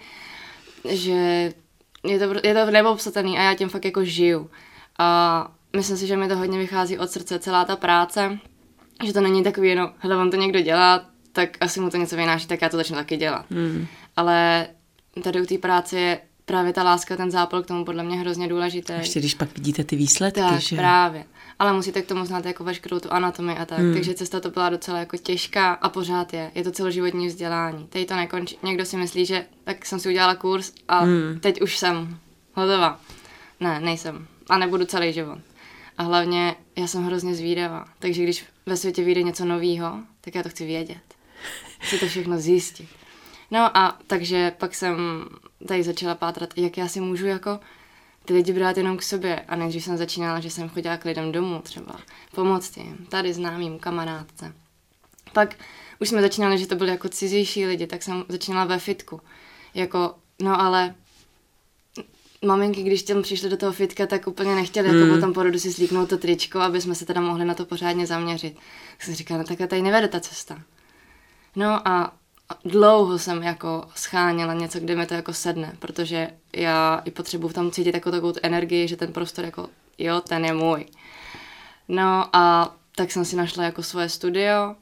že 0.88 1.52
je 2.04 2.18
to, 2.18 2.34
je 2.46 2.54
to 2.54 2.70
neobsatelný 2.70 3.38
a 3.38 3.42
já 3.42 3.54
tím 3.54 3.68
fakt 3.68 3.84
jako 3.84 4.04
žiju. 4.04 4.50
A 4.98 5.48
myslím 5.76 5.96
si, 5.96 6.06
že 6.06 6.16
mi 6.16 6.28
to 6.28 6.36
hodně 6.36 6.58
vychází 6.58 6.98
od 6.98 7.10
srdce, 7.10 7.38
celá 7.38 7.64
ta 7.64 7.76
práce, 7.76 8.38
že 9.04 9.12
to 9.12 9.20
není 9.20 9.42
takový 9.44 9.68
jenom, 9.68 9.90
hele, 9.98 10.16
on 10.16 10.30
to 10.30 10.36
někdo 10.36 10.60
dělá, 10.60 11.04
tak 11.32 11.48
asi 11.60 11.80
mu 11.80 11.90
to 11.90 11.96
něco 11.96 12.16
vynáší, 12.16 12.46
tak 12.46 12.62
já 12.62 12.68
to 12.68 12.76
začnu 12.76 12.96
taky 12.96 13.16
dělat. 13.16 13.46
Hmm. 13.50 13.86
Ale 14.16 14.66
tady 15.22 15.40
u 15.42 15.46
té 15.46 15.58
práce 15.58 15.98
je 16.00 16.20
právě 16.44 16.72
ta 16.72 16.82
láska, 16.82 17.16
ten 17.16 17.30
zápal 17.30 17.62
k 17.62 17.66
tomu 17.66 17.84
podle 17.84 18.02
mě 18.02 18.16
hrozně 18.16 18.48
důležitý. 18.48 18.92
Ještě 18.92 19.18
když 19.18 19.34
pak 19.34 19.54
vidíte 19.54 19.84
ty 19.84 19.96
výsledky, 19.96 20.40
Tak, 20.40 20.60
že? 20.60 20.76
právě. 20.76 21.24
Ale 21.58 21.72
musíte 21.72 22.02
k 22.02 22.06
tomu 22.06 22.24
znát 22.24 22.44
jako 22.46 22.64
veškerou 22.64 23.00
tu 23.00 23.12
anatomii 23.12 23.58
a 23.58 23.64
tak. 23.64 23.78
Hmm. 23.78 23.92
Takže 23.94 24.14
cesta 24.14 24.40
to 24.40 24.50
byla 24.50 24.68
docela 24.68 24.98
jako 24.98 25.16
těžká 25.16 25.72
a 25.72 25.88
pořád 25.88 26.32
je. 26.32 26.50
Je 26.54 26.64
to 26.64 26.70
celoživotní 26.70 27.26
vzdělání. 27.26 27.86
Teď 27.86 28.08
to 28.08 28.16
nekončí. 28.16 28.58
Někdo 28.62 28.84
si 28.84 28.96
myslí, 28.96 29.26
že 29.26 29.44
tak 29.64 29.86
jsem 29.86 29.98
si 30.00 30.08
udělala 30.08 30.34
kurz 30.34 30.72
a 30.88 30.98
Hmm. 31.00 31.38
teď 31.40 31.62
už 31.62 31.76
jsem 31.78 32.18
hotová. 32.54 33.00
Ne, 33.60 33.80
nejsem. 33.80 34.26
A 34.50 34.58
nebudu 34.58 34.84
celý 34.84 35.12
život. 35.12 35.38
A 35.98 36.02
hlavně 36.02 36.54
já 36.76 36.86
jsem 36.86 37.04
hrozně 37.04 37.34
zvídavá. 37.34 37.84
Takže 37.98 38.22
když 38.22 38.44
ve 38.66 38.76
světě 38.76 39.04
vyjde 39.04 39.22
něco 39.22 39.44
nového, 39.44 39.98
tak 40.20 40.34
já 40.34 40.42
to 40.42 40.48
chci 40.48 40.66
vědět. 40.66 40.98
Chci 41.78 41.98
to 41.98 42.06
všechno 42.06 42.38
zjistit. 42.38 42.88
No 43.52 43.76
a 43.76 43.98
takže 44.06 44.52
pak 44.58 44.74
jsem 44.74 44.96
tady 45.68 45.82
začala 45.82 46.14
pátrat, 46.14 46.58
jak 46.58 46.76
já 46.76 46.88
si 46.88 47.00
můžu 47.00 47.26
jako 47.26 47.60
ty 48.24 48.34
lidi 48.34 48.52
brát 48.52 48.76
jenom 48.76 48.96
k 48.96 49.02
sobě. 49.02 49.40
A 49.40 49.56
nejdřív 49.56 49.84
jsem 49.84 49.96
začínala, 49.96 50.40
že 50.40 50.50
jsem 50.50 50.68
chodila 50.68 50.96
k 50.96 51.04
lidem 51.04 51.32
domů 51.32 51.60
třeba, 51.62 51.96
pomoct 52.34 52.76
jim, 52.76 53.06
tady 53.08 53.32
známým 53.32 53.78
kamarádce. 53.78 54.52
Pak 55.32 55.54
už 56.00 56.08
jsme 56.08 56.22
začínali, 56.22 56.58
že 56.58 56.66
to 56.66 56.74
byly 56.74 56.90
jako 56.90 57.08
cizější 57.08 57.66
lidi, 57.66 57.86
tak 57.86 58.02
jsem 58.02 58.24
začínala 58.28 58.64
ve 58.64 58.78
fitku. 58.78 59.20
Jako, 59.74 60.14
no 60.42 60.60
ale 60.60 60.94
maminky, 62.44 62.82
když 62.82 63.02
tam 63.02 63.22
přišly 63.22 63.50
do 63.50 63.56
toho 63.56 63.72
fitka, 63.72 64.06
tak 64.06 64.26
úplně 64.26 64.54
nechtěli 64.54 64.88
Hmm. 64.88 65.00
jako 65.00 65.14
po 65.14 65.20
tom 65.20 65.32
porodu 65.32 65.58
si 65.58 65.72
slíknout 65.72 66.08
to 66.08 66.18
tričko, 66.18 66.60
aby 66.60 66.80
jsme 66.80 66.94
se 66.94 67.06
teda 67.06 67.20
mohli 67.20 67.44
na 67.44 67.54
to 67.54 67.66
pořádně 67.66 68.06
zaměřit. 68.06 68.54
Tak 68.90 69.02
jsem 69.02 69.14
říkala, 69.14 69.38
no 69.38 69.44
takhle 69.44 69.66
tady 69.66 69.82
nevede 69.82 70.08
ta 70.08 70.20
cesta. 70.20 70.62
No 71.56 71.88
a 71.88 72.12
dlouho 72.64 73.18
jsem 73.18 73.42
jako 73.42 73.84
scháněla 73.94 74.54
něco, 74.54 74.80
kde 74.80 74.96
mi 74.96 75.06
to 75.06 75.14
jako 75.14 75.32
sedne, 75.32 75.72
protože 75.78 76.30
já 76.52 77.02
i 77.04 77.10
potřebuji 77.10 77.48
tam 77.48 77.70
cítit 77.70 77.94
jako 77.94 78.10
takovou 78.10 78.32
energii, 78.42 78.88
že 78.88 78.96
ten 78.96 79.12
prostor 79.12 79.44
jako, 79.44 79.68
jo, 79.98 80.20
ten 80.20 80.44
je 80.44 80.52
můj. 80.52 80.86
No 81.88 82.36
a 82.36 82.74
tak 82.96 83.10
jsem 83.12 83.24
si 83.24 83.36
našla 83.36 83.64
jako 83.64 83.82
svoje 83.82 84.08
studio. 84.08 84.74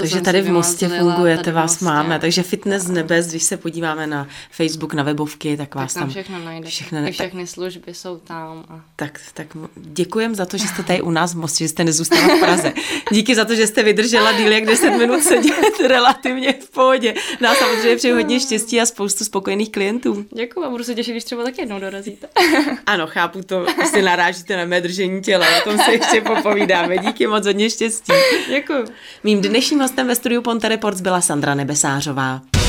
Takže 0.00 0.20
tady 0.20 0.42
v 0.42 0.50
Mostě 0.50 0.88
fungujete, 0.88 1.42
tady 1.44 1.54
vás 1.54 1.80
máme. 1.80 2.18
Takže 2.18 2.42
fitness 2.42 2.82
z 2.82 2.90
nebes, 2.90 3.28
když 3.28 3.42
se 3.42 3.56
podíváme 3.56 4.06
na 4.06 4.28
Facebook, 4.50 4.94
na 4.94 5.02
webovky, 5.02 5.56
tak 5.56 5.74
vás 5.74 5.94
tak 5.94 6.00
tam 6.00 6.02
tam... 6.02 6.10
všechno 6.10 6.44
najdete. 6.44 6.70
všechno 6.70 6.98
I 7.08 7.12
všechny 7.12 7.46
služby 7.46 7.94
jsou 7.94 8.16
tam. 8.16 8.64
A... 8.68 8.80
Tak, 8.96 9.20
tak 9.34 9.46
děkujem 9.76 10.34
za 10.34 10.46
to, 10.46 10.56
že 10.56 10.68
jste 10.68 10.82
tady 10.82 11.02
u 11.02 11.10
nás 11.10 11.34
v 11.34 11.38
Mostě, 11.38 11.64
že 11.64 11.68
jste 11.68 11.84
nezůstala 11.84 12.36
v 12.36 12.40
Praze. 12.40 12.72
Díky 13.12 13.34
za 13.34 13.44
to, 13.44 13.54
že 13.54 13.66
jste 13.66 13.82
vydržela 13.82 14.32
díl 14.32 14.52
jak 14.52 14.64
10 14.64 14.90
minut 14.90 15.22
sedět 15.22 15.80
relativně 15.86 16.52
v 16.52 16.70
pohodě. 16.70 17.14
Nás 17.40 17.58
samozřejmě 17.58 17.96
přeji 17.96 18.14
hodně 18.14 18.40
štěstí 18.40 18.80
a 18.80 18.86
spoustu 18.86 19.24
spokojených 19.24 19.72
klientů. 19.72 20.24
Děkuji 20.34 20.64
a 20.64 20.70
budu 20.70 20.84
se 20.84 20.94
těšit, 20.94 21.12
když 21.12 21.24
třeba 21.24 21.44
taky 21.44 21.62
jednou 21.62 21.80
dorazíte. 21.80 22.28
Ano, 22.86 23.06
chápu 23.06 23.42
to, 23.42 23.66
si 23.90 24.02
narážíte 24.02 24.56
na 24.56 24.64
mé 24.64 24.80
držení 24.80 25.22
těla, 25.22 25.46
o 25.58 25.70
tom 25.70 25.78
se 25.78 25.92
ještě 25.92 26.20
popovídáme. 26.20 26.98
Díky 26.98 27.26
moc, 27.26 27.46
hodně 27.46 27.70
štěstí. 27.70 28.12
Děkuji. 28.48 28.84
Mým 29.24 29.40
dnešním 29.40 29.78
hostem 29.90 30.06
ve 30.06 30.14
studiu 30.14 30.42
Ponte 30.42 30.68
Reports 30.68 31.00
byla 31.00 31.20
Sandra 31.20 31.54
Nebesářová. 31.54 32.59